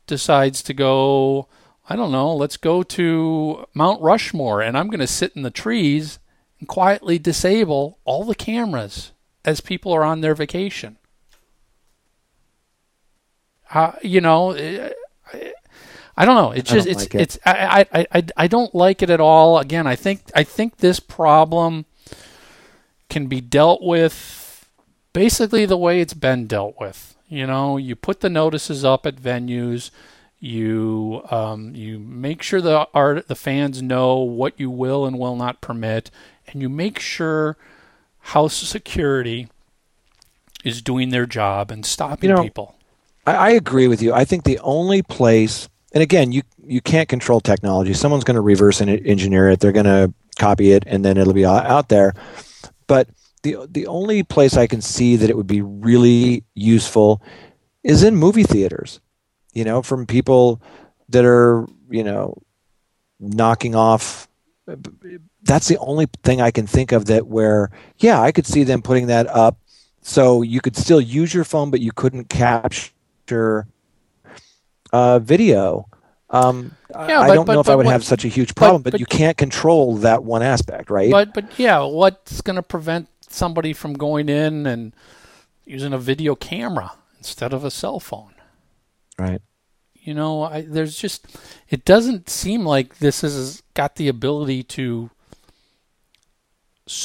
decides 0.07 0.61
to 0.63 0.73
go. 0.73 1.47
I 1.89 1.95
don't 1.95 2.11
know. 2.11 2.35
Let's 2.35 2.57
go 2.57 2.83
to 2.83 3.65
Mount 3.73 4.01
Rushmore, 4.01 4.61
and 4.61 4.77
I'm 4.77 4.87
going 4.87 4.99
to 4.99 5.07
sit 5.07 5.33
in 5.35 5.43
the 5.43 5.49
trees 5.49 6.19
and 6.59 6.67
quietly 6.67 7.17
disable 7.17 7.99
all 8.03 8.25
the 8.25 8.35
cameras 8.35 9.13
as 9.45 9.61
people 9.61 9.93
are 9.93 10.03
on 10.03 10.19
their 10.19 10.35
vacation. 10.35 10.97
Uh, 13.73 13.93
you 14.01 14.19
know, 14.19 14.53
I 16.17 16.25
don't 16.25 16.35
know. 16.35 16.51
It's 16.51 16.69
just 16.69 16.87
it's 16.87 17.01
like 17.01 17.15
it. 17.15 17.21
it's 17.21 17.39
I, 17.45 17.85
I 17.91 18.07
I 18.11 18.23
I 18.35 18.47
don't 18.47 18.73
like 18.73 19.03
it 19.03 19.11
at 19.11 19.19
all. 19.19 19.59
Again, 19.59 19.85
I 19.85 19.95
think 19.95 20.21
I 20.33 20.43
think 20.43 20.77
this 20.77 20.99
problem 20.99 21.85
can 23.07 23.27
be 23.27 23.39
dealt 23.39 23.83
with 23.83 24.67
basically 25.13 25.65
the 25.65 25.77
way 25.77 26.01
it's 26.01 26.15
been 26.15 26.47
dealt 26.47 26.75
with. 26.79 27.15
You 27.29 27.45
know, 27.45 27.77
you 27.77 27.95
put 27.95 28.21
the 28.21 28.29
notices 28.29 28.83
up 28.83 29.05
at 29.05 29.17
venues. 29.17 29.91
You 30.39 31.21
um, 31.29 31.75
you 31.75 31.99
make 31.99 32.41
sure 32.41 32.61
the 32.61 32.87
art 32.95 33.27
the 33.27 33.35
fans 33.35 33.81
know 33.81 34.17
what 34.17 34.59
you 34.59 34.71
will 34.71 35.05
and 35.05 35.19
will 35.19 35.35
not 35.35 35.61
permit, 35.61 36.09
and 36.47 36.61
you 36.61 36.69
make 36.69 36.99
sure 36.99 37.57
house 38.19 38.55
security 38.55 39.49
is 40.63 40.81
doing 40.81 41.09
their 41.09 41.25
job 41.25 41.69
and 41.71 41.85
stopping 41.85 42.29
you 42.29 42.35
know, 42.35 42.43
people. 42.43 42.75
I, 43.25 43.33
I 43.33 43.49
agree 43.51 43.87
with 43.87 44.01
you. 44.01 44.13
I 44.13 44.25
think 44.25 44.43
the 44.43 44.59
only 44.59 45.01
place 45.01 45.69
and 45.97 46.03
again, 46.03 46.31
you 46.31 46.43
you 46.63 46.79
can't 46.79 47.09
control 47.09 47.41
technology. 47.41 47.91
Someone's 47.91 48.23
going 48.23 48.35
to 48.35 48.41
reverse 48.41 48.81
engineer 48.81 49.49
it. 49.49 49.59
They're 49.59 49.71
going 49.71 49.87
to 49.87 50.13
copy 50.37 50.71
it, 50.73 50.83
and 50.85 51.03
then 51.03 51.17
it'll 51.17 51.33
be 51.33 51.43
out 51.43 51.89
there. 51.89 52.13
But 52.85 53.09
the 53.41 53.67
the 53.67 53.87
only 53.87 54.21
place 54.21 54.55
I 54.55 54.67
can 54.67 54.79
see 54.79 55.15
that 55.15 55.27
it 55.27 55.35
would 55.35 55.47
be 55.47 55.61
really 55.63 56.43
useful 56.53 57.23
is 57.83 58.03
in 58.03 58.15
movie 58.15 58.43
theaters. 58.43 58.99
You 59.53 59.63
know, 59.63 59.81
from 59.81 60.05
people 60.05 60.61
that 61.09 61.25
are 61.25 61.67
you 61.89 62.03
know 62.03 62.43
knocking 63.19 63.73
off. 63.73 64.27
Uh, 64.67 64.75
that's 65.41 65.67
the 65.67 65.79
only 65.79 66.05
thing 66.21 66.41
I 66.41 66.51
can 66.51 66.67
think 66.67 66.91
of 66.91 67.05
that 67.05 67.25
where 67.25 67.71
yeah, 67.97 68.21
I 68.21 68.31
could 68.31 68.45
see 68.45 68.63
them 68.63 68.83
putting 68.83 69.07
that 69.07 69.25
up 69.25 69.57
so 70.03 70.43
you 70.43 70.61
could 70.61 70.77
still 70.77 71.01
use 71.01 71.33
your 71.33 71.43
phone, 71.43 71.71
but 71.71 71.79
you 71.79 71.91
couldn't 71.91 72.29
capture 72.29 73.65
uh, 74.91 75.19
video. 75.19 75.87
Um, 76.29 76.75
yeah, 76.91 77.21
I 77.21 77.27
but, 77.27 77.35
don't 77.35 77.45
but, 77.45 77.53
know 77.53 77.59
if 77.61 77.69
I 77.69 77.75
would 77.75 77.85
what, 77.85 77.91
have 77.93 78.03
such 78.03 78.25
a 78.25 78.27
huge 78.27 78.53
problem, 78.55 78.81
but, 78.81 78.91
but, 78.91 78.99
you 78.99 79.05
can't 79.05 79.37
control 79.37 79.95
that 79.97 80.23
one 80.23 80.43
aspect, 80.43 80.89
right? 80.89 81.11
But 81.11 81.33
but 81.33 81.57
yeah, 81.57 81.83
what's 81.83 82.41
going 82.41 82.57
to 82.57 82.63
prevent 82.63 83.07
somebody 83.21 83.73
from 83.73 83.93
going 83.93 84.27
in 84.29 84.65
and 84.65 84.93
using 85.65 85.93
a 85.93 85.97
video 85.97 86.35
camera 86.35 86.93
instead 87.17 87.53
of 87.53 87.63
a 87.63 87.71
cell 87.71 87.99
phone? 87.99 88.33
Right. 89.17 89.41
You 89.95 90.13
know, 90.13 90.43
I, 90.43 90.61
there's 90.61 90.97
just 90.97 91.27
it 91.69 91.85
doesn't 91.85 92.29
seem 92.29 92.65
like 92.65 92.99
this 92.99 93.21
has 93.21 93.63
got 93.73 93.95
the 93.95 94.07
ability 94.07 94.63
to 94.63 95.09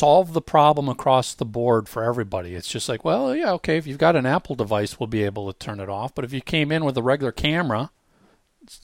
solve 0.02 0.32
the 0.32 0.42
problem 0.42 0.88
across 0.88 1.32
the 1.32 1.44
board 1.44 1.88
for 1.88 2.02
everybody. 2.02 2.56
It's 2.56 2.66
just 2.66 2.88
like, 2.88 3.04
well, 3.04 3.36
yeah, 3.36 3.52
okay, 3.52 3.76
if 3.76 3.86
you've 3.86 3.98
got 3.98 4.16
an 4.16 4.26
Apple 4.26 4.56
device, 4.56 4.98
we'll 4.98 5.06
be 5.06 5.22
able 5.22 5.52
to 5.52 5.56
turn 5.56 5.78
it 5.78 5.88
off. 5.88 6.12
But 6.12 6.24
if 6.24 6.32
you 6.32 6.40
came 6.40 6.72
in 6.72 6.84
with 6.84 6.98
a 6.98 7.02
regular 7.04 7.30
camera, 7.30 7.92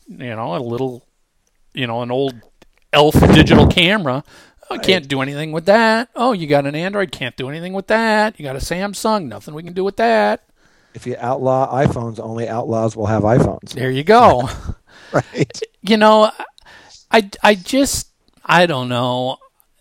you 0.07 0.37
know, 0.37 0.54
a 0.54 0.62
little, 0.62 1.04
you 1.74 1.88
know, 1.88 2.02
an 2.02 2.12
old 2.12 2.40
ELPH 2.92 3.35
digital 3.35 3.66
camera, 3.66 4.22
oh, 4.70 4.76
I 4.76 4.78
can't 4.78 5.09
do 5.09 5.20
anything 5.20 5.50
with 5.50 5.64
that. 5.64 6.09
Oh, 6.14 6.31
you 6.31 6.46
got 6.46 6.66
an 6.66 6.76
Android, 6.76 7.11
can't 7.11 7.37
do 7.37 7.48
anything 7.48 7.72
with 7.72 7.88
that. 7.88 8.38
You 8.38 8.44
got 8.44 8.54
a 8.54 8.61
Samsung, 8.61 9.26
nothing 9.26 9.54
we 9.54 9.64
can 9.64 9.72
do 9.72 9.83
with 9.83 9.96
that. 9.96 10.44
If 10.94 11.04
you 11.04 11.16
outlaw 11.18 11.85
iPhones, 11.85 12.20
only 12.20 12.48
outlaws 12.48 12.94
will 12.94 13.07
have 13.07 13.24
iPhones. 13.24 13.70
There 13.70 13.90
you 13.90 14.04
go. 14.04 14.48
right. 15.12 15.61
You 15.83 15.96
know, 15.96 16.31
I, 17.11 17.28
I 17.42 17.57
just, 17.57 18.07
I 18.44 18.66
don't 18.66 18.88
know 18.88 19.38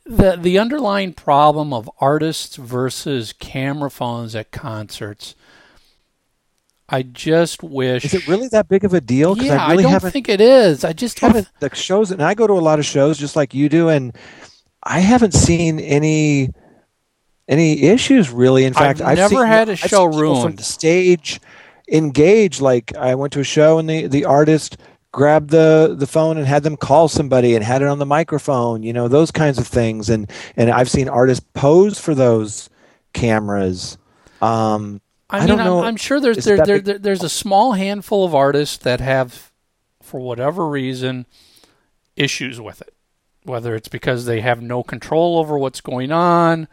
the 0.08 0.38
the 0.39 0.58
underlying 0.58 1.13
problem 1.13 1.74
of 1.74 1.89
artists 2.00 2.56
versus 2.56 3.34
camera 3.34 3.91
phones 3.91 4.36
at 4.36 4.52
concerts. 4.52 5.36
I 6.89 7.04
just 7.04 7.63
wish. 7.63 8.06
Is 8.06 8.13
it 8.13 8.28
really 8.28 8.48
that 8.50 8.70
big 8.70 8.86
of 8.86 8.93
a 8.93 9.02
deal? 9.02 9.38
Yeah, 9.38 9.62
I, 9.63 9.72
really 9.72 9.86
I 9.86 10.00
don't 10.00 10.12
think 10.12 10.30
it 10.30 10.39
is. 10.39 10.86
I 10.86 10.93
just 10.93 11.20
haven't. 11.20 11.50
The 11.60 11.74
shows, 11.76 12.12
and 12.12 12.22
I 12.22 12.34
go 12.34 12.48
to 12.48 12.54
a 12.54 12.56
lot 12.56 12.80
of 12.80 12.86
shows 12.86 13.17
just 13.17 13.36
like 13.36 13.54
you 13.54 13.67
do, 13.67 13.89
and 13.89 14.15
I 14.84 15.00
haven't 15.00 15.34
seen 15.34 15.80
any 15.80 16.50
any 17.48 17.84
issues 17.84 18.30
really. 18.30 18.63
In 18.63 18.74
fact, 18.74 19.02
I've, 19.02 19.08
I've 19.08 19.17
never 19.17 19.36
seen, 19.36 19.48
had 19.48 19.70
a 19.70 19.76
show 19.76 20.06
ruined. 20.06 20.43
From 20.43 20.56
the 20.56 20.63
stage, 20.63 21.41
engage. 21.91 22.62
Like 22.62 22.96
I 22.96 23.15
went 23.15 23.34
to 23.34 23.41
a 23.41 23.46
show, 23.46 23.80
and 23.80 23.89
the 23.89 24.08
the 24.08 24.24
artist 24.24 24.78
grabbed 25.12 25.50
the 25.50 25.96
the 25.98 26.08
phone 26.08 26.38
and 26.38 26.46
had 26.46 26.63
them 26.63 26.78
call 26.78 27.08
somebody 27.08 27.56
and 27.56 27.63
had 27.63 27.82
it 27.82 27.88
on 27.88 27.98
the 27.98 28.06
microphone 28.06 28.84
you 28.84 28.93
know 28.93 29.08
those 29.08 29.32
kinds 29.32 29.58
of 29.58 29.65
things 29.65 30.10
and 30.10 30.30
and 30.56 30.70
i've 30.70 30.89
seen 30.89 31.08
artists 31.08 31.46
pose 31.54 32.00
for 32.00 32.13
those 32.13 32.70
cameras 33.13 33.98
um 34.41 35.02
I, 35.30 35.39
mean, 35.39 35.48
don't 35.50 35.58
know. 35.58 35.80
I'm, 35.80 35.86
I'm 35.86 35.96
sure 35.98 36.20
there's 36.20 36.46
there, 36.46 36.58
there, 36.58 36.80
there, 36.80 36.98
there's 36.98 37.24
a 37.24 37.30
small 37.30 37.74
handful 37.74 38.26
of 38.26 38.34
artists 38.34 38.78
that 38.78 39.02
have, 39.02 39.52
for 40.02 40.20
whatever 40.20 40.67
reason, 40.67 41.26
issues 42.15 42.62
with 42.62 42.82
it. 42.82 42.93
Whether 43.43 43.76
it's 43.76 43.88
because 43.88 44.26
they 44.26 44.41
have 44.41 44.62
no 44.62 44.84
control 44.84 45.38
over 45.38 45.58
what's 45.58 45.82
going 45.82 46.12
on, 46.12 46.67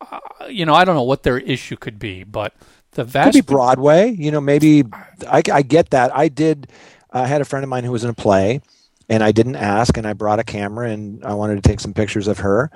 uh, 0.00 0.18
you 0.48 0.64
know, 0.64 0.74
I 0.74 0.84
don't 0.84 0.94
know 0.94 1.02
what 1.02 1.22
their 1.22 1.38
issue 1.38 1.76
could 1.76 1.98
be, 1.98 2.24
but 2.24 2.54
the 2.92 3.04
vast 3.04 3.34
could 3.34 3.46
be 3.46 3.52
Broadway. 3.52 4.10
You 4.10 4.30
know, 4.30 4.40
maybe 4.40 4.84
I, 5.26 5.42
I 5.52 5.62
get 5.62 5.90
that. 5.90 6.14
I 6.14 6.28
did 6.28 6.70
I 7.12 7.26
had 7.26 7.40
a 7.40 7.44
friend 7.44 7.64
of 7.64 7.68
mine 7.68 7.84
who 7.84 7.92
was 7.92 8.04
in 8.04 8.10
a 8.10 8.14
play, 8.14 8.60
and 9.08 9.22
I 9.22 9.32
didn't 9.32 9.56
ask, 9.56 9.96
and 9.96 10.06
I 10.06 10.12
brought 10.12 10.38
a 10.38 10.44
camera, 10.44 10.90
and 10.90 11.24
I 11.24 11.34
wanted 11.34 11.62
to 11.62 11.68
take 11.68 11.80
some 11.80 11.94
pictures 11.94 12.28
of 12.28 12.38
her. 12.38 12.70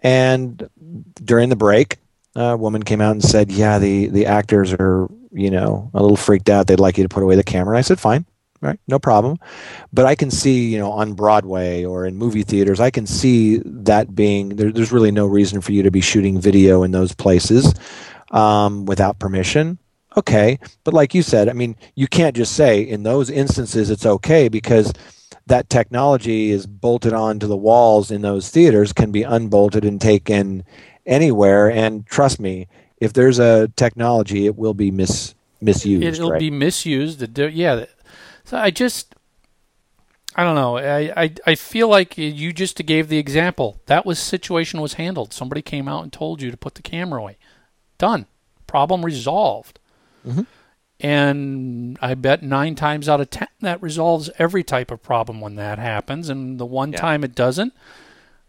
And 0.00 0.68
during 1.24 1.48
the 1.48 1.56
break, 1.56 1.96
a 2.36 2.56
woman 2.56 2.82
came 2.82 3.00
out 3.00 3.12
and 3.12 3.24
said, 3.24 3.50
"Yeah, 3.50 3.78
the 3.78 4.06
the 4.08 4.26
actors 4.26 4.72
are, 4.72 5.08
you 5.32 5.50
know, 5.50 5.90
a 5.94 6.00
little 6.00 6.16
freaked 6.16 6.50
out. 6.50 6.66
They'd 6.66 6.80
like 6.80 6.98
you 6.98 7.04
to 7.04 7.08
put 7.08 7.22
away 7.22 7.36
the 7.36 7.42
camera." 7.42 7.74
And 7.74 7.78
I 7.78 7.82
said, 7.82 7.98
"Fine, 7.98 8.26
right? 8.60 8.78
No 8.86 8.98
problem. 8.98 9.38
But 9.92 10.06
I 10.06 10.14
can 10.14 10.30
see, 10.30 10.68
you 10.68 10.78
know, 10.78 10.92
on 10.92 11.14
Broadway 11.14 11.84
or 11.84 12.06
in 12.06 12.16
movie 12.16 12.42
theaters, 12.42 12.80
I 12.80 12.90
can 12.90 13.06
see 13.06 13.60
that 13.64 14.14
being 14.14 14.50
there, 14.50 14.70
there's 14.70 14.92
really 14.92 15.10
no 15.10 15.26
reason 15.26 15.60
for 15.60 15.72
you 15.72 15.82
to 15.82 15.90
be 15.90 16.00
shooting 16.00 16.40
video 16.40 16.82
in 16.82 16.90
those 16.90 17.14
places 17.14 17.74
um, 18.30 18.86
without 18.86 19.18
permission. 19.18 19.78
Okay, 20.18 20.58
but 20.82 20.92
like 20.92 21.14
you 21.14 21.22
said, 21.22 21.48
I 21.48 21.52
mean, 21.52 21.76
you 21.94 22.08
can't 22.08 22.34
just 22.34 22.56
say 22.56 22.80
in 22.80 23.04
those 23.04 23.30
instances 23.30 23.88
it's 23.88 24.04
okay 24.04 24.48
because 24.48 24.92
that 25.46 25.70
technology 25.70 26.50
is 26.50 26.66
bolted 26.66 27.12
onto 27.12 27.46
the 27.46 27.56
walls 27.56 28.10
in 28.10 28.22
those 28.22 28.50
theaters 28.50 28.92
can 28.92 29.12
be 29.12 29.22
unbolted 29.22 29.84
and 29.84 30.00
taken 30.00 30.64
anywhere. 31.06 31.70
And 31.70 32.04
trust 32.04 32.40
me, 32.40 32.66
if 32.96 33.12
there's 33.12 33.38
a 33.38 33.68
technology, 33.76 34.46
it 34.46 34.56
will 34.56 34.74
be 34.74 34.90
mis 34.90 35.36
misused. 35.60 36.02
It'll 36.02 36.32
right? 36.32 36.40
be 36.40 36.50
misused. 36.50 37.38
Yeah. 37.38 37.84
So 38.42 38.58
I 38.58 38.72
just, 38.72 39.14
I 40.34 40.42
don't 40.42 40.56
know. 40.56 40.78
I, 40.78 41.12
I 41.22 41.34
I 41.46 41.54
feel 41.54 41.86
like 41.86 42.18
you 42.18 42.52
just 42.52 42.84
gave 42.84 43.06
the 43.06 43.18
example. 43.18 43.80
That 43.86 44.04
was 44.04 44.18
situation 44.18 44.80
was 44.80 44.94
handled. 44.94 45.32
Somebody 45.32 45.62
came 45.62 45.86
out 45.86 46.02
and 46.02 46.12
told 46.12 46.42
you 46.42 46.50
to 46.50 46.56
put 46.56 46.74
the 46.74 46.82
camera 46.82 47.20
away. 47.20 47.36
Done. 47.98 48.26
Problem 48.66 49.04
resolved. 49.04 49.78
Mm-hmm. 50.26 50.42
And 51.00 51.96
I 52.02 52.14
bet 52.14 52.42
nine 52.42 52.74
times 52.74 53.08
out 53.08 53.20
of 53.20 53.30
ten 53.30 53.48
that 53.60 53.80
resolves 53.80 54.30
every 54.38 54.64
type 54.64 54.90
of 54.90 55.02
problem 55.02 55.40
when 55.40 55.54
that 55.54 55.78
happens. 55.78 56.28
And 56.28 56.58
the 56.58 56.66
one 56.66 56.92
Yeah. 56.92 57.00
time 57.00 57.22
it 57.22 57.34
doesn't, 57.34 57.72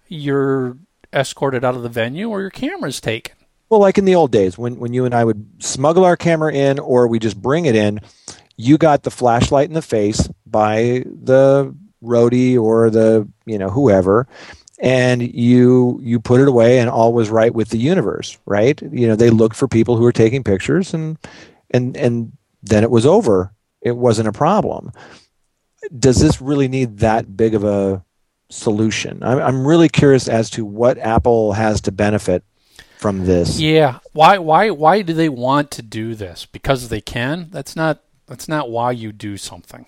you're 0.08 0.77
escorted 1.13 1.63
out 1.63 1.75
of 1.75 1.84
the 1.84 1.89
venue 1.89 2.29
or 2.29 2.41
your 2.41 2.49
camera's 2.49 2.99
taken. 2.99 3.36
Well, 3.69 3.79
like 3.79 3.99
in 3.99 4.05
the 4.05 4.15
old 4.15 4.32
days 4.32 4.58
when, 4.58 4.79
when 4.79 4.93
you 4.93 5.05
and 5.05 5.13
I 5.13 5.23
would 5.23 5.63
smuggle 5.63 6.03
our 6.05 6.17
camera 6.17 6.51
in 6.51 6.79
or 6.79 7.08
we 7.08 7.19
just 7.19 7.39
bring 7.39 7.65
it 7.65 7.75
in, 7.75 7.99
you 8.58 8.79
got 8.79 9.03
the 9.03 9.12
flashlight 9.12 9.67
in 9.67 9.75
the 9.75 9.82
face 9.84 10.27
by 10.47 11.03
the 11.05 11.75
roadie 12.03 12.60
or 12.60 12.89
the, 12.89 13.27
you 13.45 13.60
know, 13.60 13.69
whoever, 13.69 14.27
and 14.79 15.21
you 15.21 15.99
you 16.01 16.19
put 16.19 16.41
it 16.41 16.47
away 16.47 16.79
and 16.79 16.89
all 16.89 17.13
was 17.13 17.29
right 17.29 17.53
with 17.53 17.69
the 17.69 17.77
universe, 17.77 18.38
right? 18.45 18.82
You 18.82 19.08
know, 19.08 19.15
they 19.15 19.29
looked 19.29 19.55
for 19.55 19.67
people 19.67 19.97
who 19.97 20.03
were 20.03 20.12
taking 20.12 20.43
pictures 20.43 20.93
and 20.93 21.17
and 21.71 21.95
and 21.97 22.34
then 22.63 22.84
it 22.84 22.91
was 22.91 23.05
over. 23.05 23.53
It 23.82 23.95
wasn't 23.95 24.27
a 24.27 24.34
problem. 24.34 24.91
Does 25.97 26.19
this 26.19 26.41
really 26.41 26.67
need 26.67 26.99
that 26.99 27.38
big 27.38 27.55
of 27.55 27.63
a 27.63 28.03
solution? 28.49 29.23
I'm, 29.23 29.39
I'm 29.39 29.67
really 29.67 29.89
curious 29.89 30.27
as 30.27 30.49
to 30.51 30.65
what 30.65 30.97
Apple 30.97 31.53
has 31.53 31.82
to 31.82 31.91
benefit 31.91 32.43
from 32.97 33.25
this. 33.25 33.60
Yeah. 33.60 33.99
Why 34.12 34.38
why 34.38 34.71
why 34.71 35.01
do 35.01 35.13
they 35.13 35.29
want 35.29 35.71
to 35.71 35.82
do 35.82 36.15
this? 36.15 36.45
Because 36.45 36.89
they 36.89 37.01
can? 37.01 37.47
That's 37.49 37.75
not 37.75 38.03
that's 38.27 38.47
not 38.47 38.69
why 38.69 38.91
you 38.91 39.12
do 39.12 39.38
something. 39.38 39.86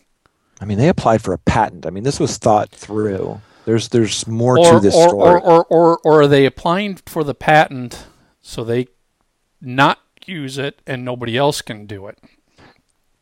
I 0.62 0.66
mean, 0.66 0.78
they 0.78 0.88
applied 0.90 1.22
for 1.22 1.34
a 1.34 1.38
patent. 1.40 1.86
I 1.86 1.90
mean, 1.90 2.04
this 2.04 2.20
was 2.20 2.38
thought 2.38 2.70
through. 2.70 3.42
There's 3.66 3.90
there's 3.90 4.26
more 4.28 4.58
Or 4.58 4.74
to 4.74 4.80
this 4.80 4.96
or, 4.96 5.10
story. 5.10 5.30
or, 5.30 5.40
or, 5.42 5.66
or 5.66 6.00
or 6.04 6.22
are 6.22 6.28
they 6.28 6.46
applying 6.46 6.96
for 7.06 7.24
the 7.24 7.36
patent 7.36 8.06
so 8.42 8.64
they 8.64 8.88
not 9.60 10.00
use 10.28 10.58
it 10.58 10.82
and 10.88 11.04
nobody 11.06 11.38
else 11.38 11.62
can 11.62 11.86
do 11.86 12.08
it? 12.08 12.18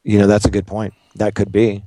you 0.03 0.17
know, 0.17 0.27
that's 0.27 0.45
a 0.45 0.51
good 0.51 0.65
point. 0.65 0.93
That 1.15 1.35
could 1.35 1.51
be. 1.51 1.83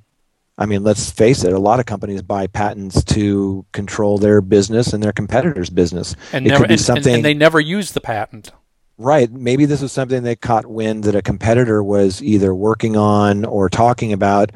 I 0.59 0.67
mean, 0.67 0.85
let's 0.85 1.11
face 1.11 1.45
it. 1.45 1.53
A 1.53 1.59
lot 1.59 1.81
of 1.81 1.87
companies 1.87 2.23
buy 2.23 2.47
patents 2.47 3.03
to 3.05 3.65
control 3.73 4.19
their 4.19 4.41
business 4.41 4.93
and 4.93 5.03
their 5.03 5.13
competitors' 5.13 5.71
business. 5.71 6.15
And 6.33 6.47
it 6.47 6.51
never 6.51 6.65
could 6.65 6.69
be 6.69 6.75
and- 6.75 6.81
and- 6.81 6.87
something 6.87 7.15
and 7.17 7.25
they 7.25 7.35
never 7.35 7.59
use 7.59 7.93
the 7.93 8.01
patent. 8.01 8.53
right. 8.99 9.33
Maybe 9.33 9.65
this 9.65 9.81
was 9.81 9.91
something 9.93 10.23
they 10.23 10.37
caught 10.37 10.67
wind 10.67 11.05
that 11.05 11.15
a 11.17 11.23
competitor 11.23 11.83
was 11.83 12.23
either 12.23 12.55
working 12.55 12.97
on 12.97 13.45
or 13.45 13.69
talking 13.69 14.13
about. 14.13 14.53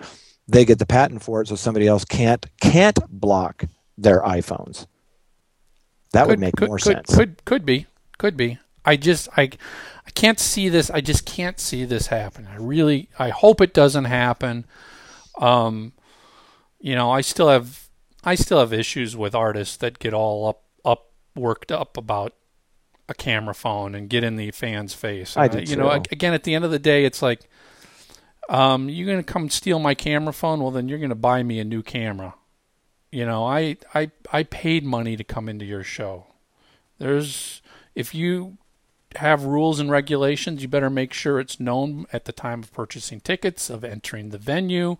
They 0.47 0.65
get 0.65 0.79
the 0.79 0.87
patent 0.87 1.23
for 1.25 1.41
it, 1.41 1.49
so 1.49 1.57
somebody 1.57 1.89
else 1.89 2.05
can't 2.05 2.47
can't 2.61 2.99
block 3.09 3.65
their 3.99 4.21
iPhones. 4.21 4.87
That 6.13 6.29
would 6.29 6.39
make 6.39 6.55
could, 6.57 6.69
more 6.69 6.77
could, 6.79 6.93
sense. 7.07 7.15
Could 7.17 7.45
could 7.45 7.65
be. 7.67 7.87
Could 8.19 8.37
be. 8.37 8.59
I 8.85 8.97
just 8.97 9.29
I 9.37 9.51
can't 10.17 10.41
see 10.41 10.69
this. 10.69 10.91
I 10.91 11.01
just 11.01 11.27
can't 11.27 11.61
see 11.61 11.85
this 11.85 12.09
happen. 12.09 12.49
I 12.51 12.57
really 12.57 13.09
I 13.19 13.29
hope 13.29 13.61
it 13.61 13.73
doesn't 13.75 14.07
happen. 14.07 14.65
Um 15.39 15.93
you 16.81 16.95
know, 16.95 17.11
I 17.11 17.21
still 17.21 17.49
have 17.49 17.89
I 18.25 18.35
still 18.35 18.59
have 18.59 18.73
issues 18.73 19.17
with 19.17 19.35
artists 19.35 19.77
that 19.77 19.99
get 19.99 20.15
all 20.15 20.49
up 20.49 20.63
up 20.85 21.11
worked 21.37 21.71
up 21.71 21.97
about 21.97 22.33
a 23.09 23.15
camera 23.15 23.55
phone 23.55 23.95
and 23.95 24.09
get 24.09 24.25
in 24.25 24.37
the 24.37 24.51
fan's 24.51 24.95
face. 24.95 25.37
I 25.37 25.49
do 25.49 25.61
you 25.61 25.77
know, 25.77 25.89
too. 25.89 25.95
ag- 25.97 26.09
again 26.13 26.35
at 26.35 26.43
the 26.45 26.55
end 26.55 26.65
of 26.65 26.71
the 26.71 26.79
day 26.79 27.05
it's 27.05 27.23
like 27.23 27.49
um 28.49 28.89
you're 28.89 29.07
going 29.07 29.23
to 29.23 29.33
come 29.33 29.51
steal 29.51 29.79
my 29.79 29.95
camera 29.95 30.33
phone, 30.33 30.61
well 30.61 30.71
then 30.71 30.89
you're 30.89 30.99
going 30.99 31.11
to 31.11 31.15
buy 31.15 31.43
me 31.43 31.61
a 31.61 31.65
new 31.65 31.83
camera. 31.83 32.35
You 33.13 33.27
know, 33.27 33.45
I 33.45 33.77
I 33.95 34.11
I 34.33 34.45
paid 34.45 34.83
money 34.85 35.17
to 35.17 35.25
come 35.25 35.49
into 35.49 35.65
your 35.65 35.85
show. 35.85 36.27
There's 36.99 37.61
if 37.95 38.15
you 38.15 38.59
have 39.17 39.45
rules 39.45 39.81
and 39.81 39.91
regulations, 39.91 40.63
you 40.63 40.69
better 40.69 40.91
make 40.91 41.13
sure 41.13 41.41
it's 41.41 41.61
known 41.61 42.07
at 42.13 42.25
the 42.25 42.33
time 42.33 42.63
of 42.63 42.73
purchasing 42.73 43.21
tickets, 43.21 43.71
of 43.71 43.85
entering 43.85 44.31
the 44.31 44.39
venue. 44.39 44.97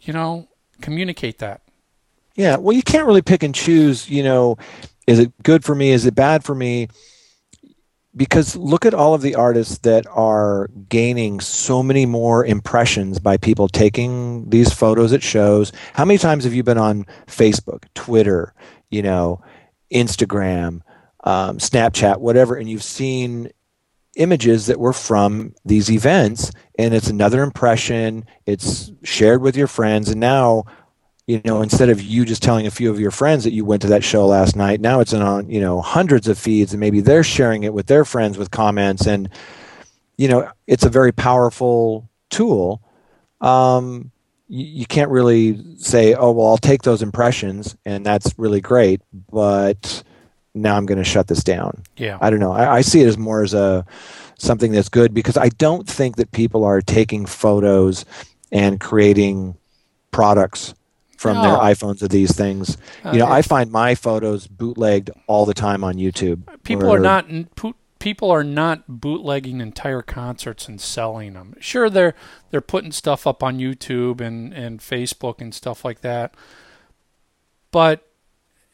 You 0.00 0.12
know, 0.12 0.48
communicate 0.80 1.38
that. 1.38 1.62
Yeah, 2.34 2.56
well, 2.56 2.76
you 2.76 2.82
can't 2.82 3.06
really 3.06 3.22
pick 3.22 3.42
and 3.42 3.54
choose. 3.54 4.08
You 4.10 4.22
know, 4.22 4.58
is 5.06 5.18
it 5.18 5.32
good 5.42 5.64
for 5.64 5.74
me? 5.74 5.90
Is 5.90 6.06
it 6.06 6.14
bad 6.14 6.44
for 6.44 6.54
me? 6.54 6.88
Because 8.14 8.56
look 8.56 8.86
at 8.86 8.94
all 8.94 9.12
of 9.12 9.20
the 9.20 9.34
artists 9.34 9.78
that 9.78 10.06
are 10.08 10.70
gaining 10.88 11.40
so 11.40 11.82
many 11.82 12.06
more 12.06 12.46
impressions 12.46 13.18
by 13.18 13.36
people 13.36 13.68
taking 13.68 14.48
these 14.48 14.72
photos 14.72 15.12
at 15.12 15.22
shows. 15.22 15.70
How 15.92 16.04
many 16.04 16.16
times 16.16 16.44
have 16.44 16.54
you 16.54 16.62
been 16.62 16.78
on 16.78 17.04
Facebook, 17.26 17.84
Twitter, 17.94 18.54
you 18.90 19.02
know, 19.02 19.42
Instagram, 19.92 20.80
um, 21.26 21.58
Snapchat, 21.58 22.18
whatever, 22.18 22.56
and 22.56 22.70
you've 22.70 22.82
seen 22.82 23.50
images 24.16 24.66
that 24.66 24.80
were 24.80 24.94
from 24.94 25.54
these 25.66 25.90
events, 25.90 26.50
and 26.78 26.94
it's 26.94 27.10
another 27.10 27.42
impression. 27.42 28.24
It's 28.46 28.90
shared 29.02 29.42
with 29.42 29.56
your 29.56 29.66
friends, 29.66 30.08
and 30.08 30.20
now 30.20 30.64
you 31.26 31.40
know, 31.44 31.60
instead 31.60 31.88
of 31.88 32.00
you 32.00 32.24
just 32.24 32.42
telling 32.42 32.66
a 32.66 32.70
few 32.70 32.90
of 32.90 33.00
your 33.00 33.10
friends 33.10 33.44
that 33.44 33.52
you 33.52 33.64
went 33.64 33.82
to 33.82 33.88
that 33.88 34.04
show 34.04 34.26
last 34.26 34.54
night, 34.54 34.80
now 34.80 35.00
it's 35.00 35.12
on, 35.12 35.50
you 35.50 35.60
know, 35.60 35.80
hundreds 35.80 36.28
of 36.28 36.38
feeds 36.38 36.72
and 36.72 36.80
maybe 36.80 37.00
they're 37.00 37.24
sharing 37.24 37.64
it 37.64 37.74
with 37.74 37.86
their 37.86 38.04
friends 38.04 38.38
with 38.38 38.52
comments. 38.52 39.06
And, 39.06 39.28
you 40.16 40.28
know, 40.28 40.50
it's 40.68 40.84
a 40.84 40.88
very 40.88 41.12
powerful 41.12 42.08
tool. 42.30 42.80
Um, 43.40 44.12
you, 44.46 44.66
you 44.66 44.86
can't 44.86 45.10
really 45.10 45.76
say, 45.78 46.14
oh, 46.14 46.30
well, 46.30 46.46
I'll 46.46 46.58
take 46.58 46.82
those 46.82 47.02
impressions 47.02 47.76
and 47.84 48.06
that's 48.06 48.38
really 48.38 48.60
great, 48.60 49.00
but 49.12 50.04
now 50.56 50.76
I'm 50.76 50.86
going 50.86 50.98
to 50.98 51.04
shut 51.04 51.28
this 51.28 51.44
down. 51.44 51.82
Yeah. 51.96 52.18
I 52.20 52.30
don't 52.30 52.40
know. 52.40 52.52
I, 52.52 52.76
I 52.76 52.80
see 52.80 53.02
it 53.02 53.06
as 53.06 53.18
more 53.18 53.42
as 53.42 53.54
a 53.54 53.84
something 54.38 54.72
that's 54.72 54.88
good 54.88 55.14
because 55.14 55.36
I 55.36 55.48
don't 55.50 55.88
think 55.88 56.16
that 56.16 56.32
people 56.32 56.64
are 56.64 56.80
taking 56.80 57.26
photos 57.26 58.04
and 58.52 58.80
creating 58.80 59.56
products 60.10 60.74
from 61.16 61.42
their 61.42 61.56
iPhones 61.56 62.02
of 62.02 62.10
these 62.10 62.34
things. 62.36 62.76
Uh, 63.04 63.12
you 63.12 63.18
know, 63.18 63.26
I 63.26 63.42
find 63.42 63.70
my 63.70 63.94
photos 63.94 64.46
bootlegged 64.46 65.10
all 65.26 65.46
the 65.46 65.54
time 65.54 65.82
on 65.82 65.94
YouTube. 65.94 66.42
people 66.62 66.88
or- 66.88 66.96
are 66.96 67.00
not 67.00 67.26
people 67.98 68.30
are 68.30 68.44
not 68.44 68.84
bootlegging 68.86 69.60
entire 69.60 70.02
concerts 70.02 70.68
and 70.68 70.80
selling 70.80 71.32
them. 71.32 71.54
Sure, 71.58 71.88
they're 71.88 72.14
they're 72.50 72.60
putting 72.60 72.92
stuff 72.92 73.26
up 73.26 73.42
on 73.42 73.58
YouTube 73.58 74.20
and 74.20 74.52
and 74.52 74.80
Facebook 74.80 75.40
and 75.40 75.54
stuff 75.54 75.84
like 75.84 76.02
that, 76.02 76.34
but 77.70 78.05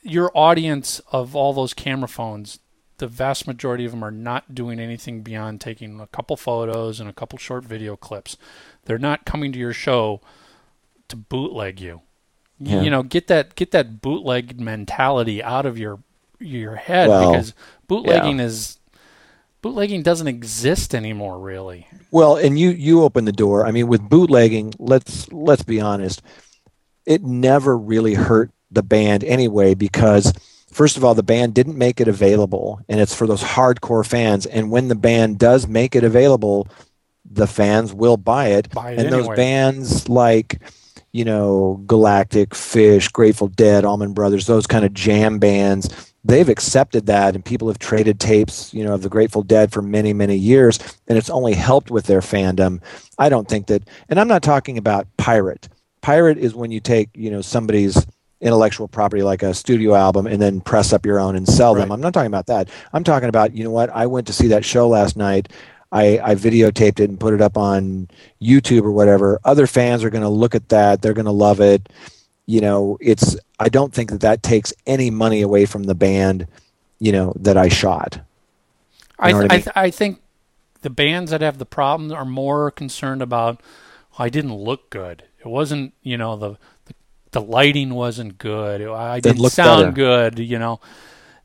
your 0.03 0.31
audience 0.35 1.01
of 1.11 1.35
all 1.37 1.53
those 1.53 1.75
camera 1.75 2.09
phones, 2.09 2.59
the 2.99 3.07
vast 3.07 3.47
majority 3.47 3.85
of 3.85 3.93
them 3.93 4.05
are 4.05 4.11
not 4.11 4.55
doing 4.55 4.79
anything 4.79 5.23
beyond 5.23 5.61
taking 5.61 6.01
a 6.01 6.07
couple 6.09 6.37
photos 6.37 7.01
and 7.01 7.09
a 7.09 7.13
couple 7.13 7.39
short 7.39 7.65
video 7.65 7.97
clips. 7.97 8.37
They're 8.85 8.99
not 8.99 9.25
coming 9.25 9.53
to 9.53 9.59
your 9.59 9.73
show 9.73 10.21
to 11.09 11.17
bootleg 11.17 11.81
you. 11.81 12.03
Yeah. 12.59 12.83
You 12.83 12.91
know, 12.91 13.03
get 13.03 13.27
that 13.27 13.55
get 13.55 13.73
that 13.73 14.01
bootleg 14.01 14.61
mentality 14.61 15.43
out 15.43 15.67
of 15.67 15.79
your 15.79 16.01
your 16.39 16.77
head 16.77 17.09
Well, 17.09 17.33
because 17.33 17.55
bootlegging 17.89 18.39
is 18.41 18.79
bootlegging 19.63 20.03
doesn't 20.03 20.29
exist 20.29 20.95
anymore 20.95 21.41
really. 21.41 21.89
Well, 22.13 22.37
and 22.37 22.59
you 22.59 22.71
you 22.71 23.03
open 23.03 23.25
the 23.25 23.33
door. 23.33 23.67
I 23.67 23.73
mean, 23.73 23.89
with 23.89 24.09
bootlegging, 24.09 24.75
let's 24.79 25.31
let's 25.33 25.65
be 25.65 25.81
honest, 25.81 26.23
it 27.05 27.25
never 27.25 27.77
really 27.77 28.15
hurt 28.15 28.53
the 28.73 28.83
band 28.83 29.25
anyway 29.25 29.75
because 29.75 30.33
first 30.71 30.97
of 30.97 31.05
all, 31.05 31.15
the 31.15 31.23
band 31.23 31.55
didn't 31.55 31.79
make 31.79 32.01
it 32.01 32.09
available, 32.09 32.81
and 32.89 33.01
it's 33.01 33.15
for 33.15 33.27
those 33.27 33.43
hardcore 33.43 34.07
fans. 34.07 34.47
And 34.47 34.71
when 34.71 34.89
the 34.89 34.95
band 34.95 35.39
does 35.39 35.67
make 35.69 35.95
it 35.95 36.05
available, 36.05 36.67
the 37.25 37.47
fans 37.47 37.93
will 37.93 38.17
buy 38.17 38.49
it. 38.49 38.71
Buy 38.71 38.93
it 38.93 38.99
and 38.99 39.13
those 39.13 39.29
bands 39.29 40.09
like 40.09 40.61
you 41.13 41.25
know 41.25 41.83
Galactic, 41.87 42.51
Phish, 42.51 43.13
Grateful 43.13 43.49
Dead, 43.49 43.85
Allman 43.85 44.15
Brothers, 44.15 44.47
those 44.47 44.67
kind 44.67 44.85
of 44.85 44.95
jam 44.95 45.39
bands. 45.39 46.09
They've 46.25 46.49
accepted 46.49 47.07
that, 47.07 47.35
and 47.35 47.45
people 47.45 47.67
have 47.67 47.81
traded 47.81 48.21
tapes, 48.21 48.73
you 48.73 48.85
know, 48.85 48.95
of 48.95 49.03
the 49.03 49.09
Grateful 49.09 49.43
Dead 49.43 49.73
for 49.73 49.83
many, 49.83 50.13
many 50.13 50.37
years, 50.37 50.79
and 51.09 51.19
it's 51.19 51.31
only 51.31 51.55
helped 51.55 51.91
with 51.91 52.07
their 52.07 52.21
fandom. 52.21 52.81
I 53.19 53.29
don't 53.29 53.49
think 53.49 53.67
that, 53.67 53.83
and 54.09 54.21
I'm 54.21 54.29
not 54.29 54.45
talking 54.45 54.79
about 54.79 55.09
pirate 55.17 55.69
pirate 56.03 56.37
is 56.37 56.55
when 56.55 56.71
you 56.71 56.81
take 56.81 57.09
you 57.15 57.31
know 57.31 57.41
somebody's 57.41 58.07
intellectual 58.43 58.89
property 58.89 59.23
like 59.23 59.43
a 59.43 59.55
studio 59.55 59.95
album 59.95 60.27
and 60.27 60.43
then 60.43 60.61
press 60.61 60.93
up 60.93 61.07
your 61.07 61.21
own 61.21 61.37
and 61.37 61.49
sell 61.49 61.75
them. 61.75 61.91
I'm 61.93 62.01
not 62.03 62.13
talking 62.13 62.29
about 62.29 62.47
that. 62.49 62.69
I'm 62.93 63.05
talking 63.05 63.31
about 63.31 63.57
you 63.57 63.65
know 63.65 63.71
what 63.71 63.91
I 63.91 64.07
went 64.07 64.27
to 64.29 64.35
see 64.35 64.49
that 64.49 64.65
show 64.65 64.89
last 64.89 65.17
night. 65.17 65.49
I, 65.93 66.19
I 66.23 66.35
videotaped 66.35 67.01
it 67.01 67.11
and 67.11 67.21
put 67.21 67.35
it 67.35 67.43
up 67.43 67.57
on 67.59 68.09
YouTube 68.41 68.83
or 68.85 68.93
whatever. 68.93 69.39
Other 69.45 69.67
fans 69.67 70.03
are 70.05 70.11
going 70.11 70.23
to 70.23 70.29
look 70.31 70.55
at 70.55 70.71
that. 70.71 71.03
They're 71.03 71.15
going 71.15 71.27
to 71.27 71.33
love 71.33 71.61
it. 71.61 71.91
You 72.47 72.61
know, 72.61 72.99
it's. 73.01 73.37
I 73.61 73.69
don't 73.69 73.95
think 73.95 74.11
that 74.11 74.23
that 74.23 74.43
takes 74.43 74.73
any 74.87 75.11
money 75.11 75.43
away 75.43 75.67
from 75.67 75.85
the 75.85 75.95
band. 75.95 76.47
You 76.99 77.13
know 77.13 77.35
that 77.37 77.57
I 77.57 77.69
shot. 77.69 78.21
I, 79.19 79.29
You 79.29 79.35
know 79.35 79.41
th- 79.41 79.47
I 79.51 79.57
I, 79.57 79.61
th- 79.61 79.77
I 79.77 79.91
think 79.91 80.21
the 80.83 80.91
bands 80.91 81.31
that 81.31 81.41
have 81.41 81.59
the 81.59 81.67
problem 81.67 82.13
are 82.13 82.25
more 82.25 82.71
concerned 82.71 83.23
about, 83.23 83.63
I 84.19 84.29
didn't 84.29 84.55
look 84.55 84.91
good. 84.91 85.25
It 85.41 85.49
wasn't, 85.49 85.95
you 86.03 86.17
know, 86.19 86.37
the 86.37 86.51
the, 86.87 86.95
the 87.33 87.41
lighting 87.41 87.95
wasn't 87.95 88.39
good. 88.39 88.83
I 88.83 89.21
Didn't 89.21 89.49
sound 89.51 89.95
better. 89.95 90.31
good. 90.35 90.39
You 90.39 90.59
know, 90.59 90.81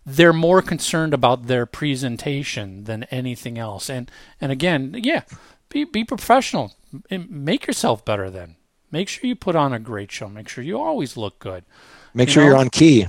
they're 0.05 0.33
more 0.33 0.61
concerned 0.61 1.13
about 1.13 1.47
their 1.47 1.65
presentation 1.65 2.85
than 2.85 3.03
anything 3.05 3.57
else. 3.57 3.89
And 3.89 4.09
and 4.39 4.51
again, 4.51 4.95
yeah, 5.03 5.23
be 5.69 5.83
be 5.83 6.03
professional. 6.03 6.75
Make 7.09 7.67
yourself 7.67 8.05
better. 8.05 8.29
Then 8.29 8.55
make 8.91 9.09
sure 9.09 9.27
you 9.27 9.35
put 9.35 9.55
on 9.55 9.73
a 9.73 9.79
great 9.79 10.11
show. 10.11 10.29
Make 10.29 10.49
sure 10.49 10.63
you 10.63 10.79
always 10.79 11.17
look 11.17 11.39
good. 11.39 11.65
Make 12.13 12.29
You 12.29 12.33
sure 12.33 12.43
know? 12.43 12.49
you're 12.49 12.57
on 12.57 12.69
key. 12.69 13.07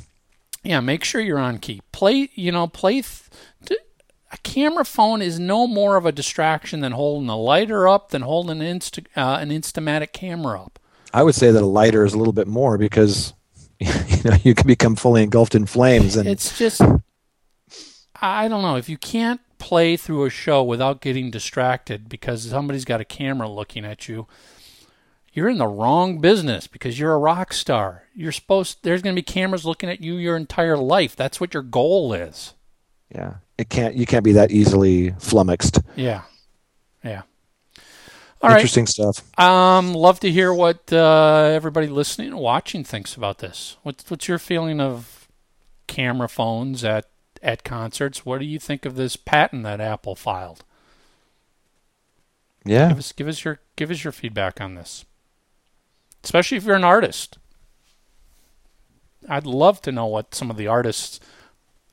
Yeah, 0.65 0.81
make 0.81 1.05
sure 1.05 1.21
you're 1.21 1.39
on 1.39 1.59
key. 1.59 1.83
Play, 1.93 2.31
you 2.35 2.51
know, 2.53 2.67
play. 2.67 3.03
Th- 3.65 3.81
a 4.31 4.37
camera 4.43 4.85
phone 4.85 5.23
is 5.23 5.39
no 5.39 5.67
more 5.67 5.97
of 5.97 6.05
a 6.05 6.13
distraction 6.13 6.81
than 6.81 6.93
holding 6.93 7.31
a 7.31 7.37
lighter 7.37 7.89
up, 7.89 8.11
than 8.11 8.23
holding 8.23 8.61
an 8.61 8.79
Insta, 8.79 9.07
uh, 9.17 9.39
an 9.41 9.49
Instamatic 9.51 10.13
camera 10.13 10.61
up. 10.61 10.79
I 11.13 11.23
would 11.23 11.35
say 11.35 11.51
that 11.51 11.63
a 11.63 11.67
lighter 11.67 12.05
is 12.05 12.15
a 12.15 12.19
little 12.19 12.33
bit 12.33 12.47
more 12.47 12.79
because 12.79 13.33
you 13.79 13.91
know 14.25 14.37
you 14.43 14.55
can 14.55 14.67
become 14.67 14.97
fully 14.97 15.23
engulfed 15.23 15.55
in 15.55 15.67
flames 15.67 16.17
and 16.17 16.29
It's 16.29 16.59
just, 16.59 16.83
I 18.21 18.49
don't 18.49 18.63
know. 18.63 18.77
If 18.77 18.89
you 18.89 18.99
can't 18.99 19.41
play 19.59 19.97
through 19.97 20.25
a 20.25 20.31
show 20.31 20.63
without 20.63 21.01
getting 21.01 21.31
distracted 21.31 22.09
because 22.09 22.49
somebody's 22.49 22.85
got 22.85 23.01
a 23.01 23.05
camera 23.05 23.49
looking 23.49 23.85
at 23.85 24.09
you, 24.09 24.27
you're 25.33 25.49
in 25.49 25.59
the 25.59 25.67
wrong 25.67 26.21
business 26.21 26.67
because 26.67 26.99
you're 26.99 27.15
a 27.15 27.19
rock 27.19 27.53
star. 27.53 28.05
You're 28.15 28.33
supposed, 28.33 28.79
there's 28.83 29.03
going 29.03 29.15
to 29.15 29.19
be 29.19 29.25
cameras 29.25 29.65
looking 29.65 29.89
at 29.89 30.01
you 30.01 30.15
your 30.15 30.37
entire 30.37 30.77
life. 30.77 31.15
That's 31.15 31.41
what 31.41 31.55
your 31.55 31.63
goal 31.63 32.13
is. 32.13 32.55
yeah, 33.15 33.35
it 33.57 33.69
can't 33.69 33.95
you 33.95 34.07
can't 34.07 34.25
be 34.25 34.33
that 34.33 34.51
easily 34.51 35.11
flummoxed. 35.19 35.81
Yeah. 35.97 36.23
Yeah. 37.05 37.23
All 38.41 38.51
right. 38.51 38.57
Interesting 38.59 38.87
stuff. 38.87 39.23
Um, 39.39 39.95
love 39.95 40.21
to 40.21 40.31
hear 40.31 40.53
what 40.55 40.93
uh, 40.93 41.51
everybody 41.53 41.89
listening 41.89 42.29
and 42.29 42.39
watching 42.39 42.85
thinks 42.85 43.17
about 43.17 43.39
this. 43.39 43.77
What's 43.83 44.09
what's 44.11 44.29
your 44.29 44.39
feeling 44.39 44.81
of 44.81 45.27
camera 45.89 46.29
phones 46.29 46.85
at 46.85 47.07
at 47.43 47.65
concerts? 47.65 48.25
What 48.25 48.39
do 48.39 48.45
you 48.45 48.59
think 48.61 48.85
of 48.85 48.95
this 48.95 49.17
patent 49.17 49.65
that 49.65 49.81
Apple 49.81 50.15
filed? 50.15 50.65
Yeah. 52.65 52.89
Give 52.91 52.99
us 52.99 53.13
give 53.13 53.29
us 53.29 53.45
your 53.45 53.61
give 53.77 53.91
us 53.91 54.05
your 54.05 54.13
feedback 54.13 54.61
on 54.61 54.75
this, 54.77 55.05
especially 56.23 56.59
if 56.59 56.65
you're 56.65 56.77
an 56.77 56.85
artist. 56.85 57.39
I'd 59.29 59.47
love 59.47 59.83
to 59.83 59.93
know 59.93 60.07
what 60.07 60.35
some 60.35 60.51
of 60.51 60.57
the 60.57 60.69
artists 60.69 61.19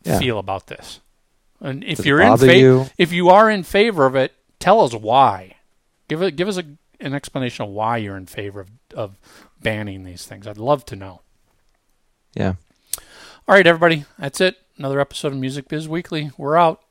Yeah. 0.03 0.19
feel 0.19 0.37
about 0.37 0.67
this. 0.67 0.99
And 1.59 1.83
if 1.83 1.97
Does 1.97 2.05
you're 2.05 2.21
in 2.21 2.37
fa- 2.37 2.55
you? 2.57 2.85
if 2.99 3.11
you 3.11 3.29
are 3.29 3.49
in 3.49 3.63
favor 3.63 4.05
of 4.05 4.15
it, 4.15 4.33
tell 4.59 4.81
us 4.81 4.93
why. 4.93 5.54
Give 6.07 6.21
it 6.21 6.35
give 6.35 6.47
us 6.47 6.57
a, 6.57 6.63
an 6.99 7.13
explanation 7.13 7.65
of 7.65 7.71
why 7.71 7.97
you're 7.97 8.17
in 8.17 8.25
favor 8.25 8.61
of, 8.61 8.69
of 8.93 9.19
banning 9.61 10.03
these 10.03 10.25
things. 10.25 10.47
I'd 10.47 10.57
love 10.57 10.85
to 10.85 10.95
know. 10.95 11.21
Yeah. 12.33 12.55
All 13.47 13.55
right, 13.55 13.67
everybody, 13.67 14.05
that's 14.17 14.41
it. 14.41 14.57
Another 14.77 14.99
episode 14.99 15.33
of 15.33 15.39
Music 15.39 15.67
Biz 15.67 15.87
Weekly. 15.87 16.31
We're 16.37 16.57
out. 16.57 16.81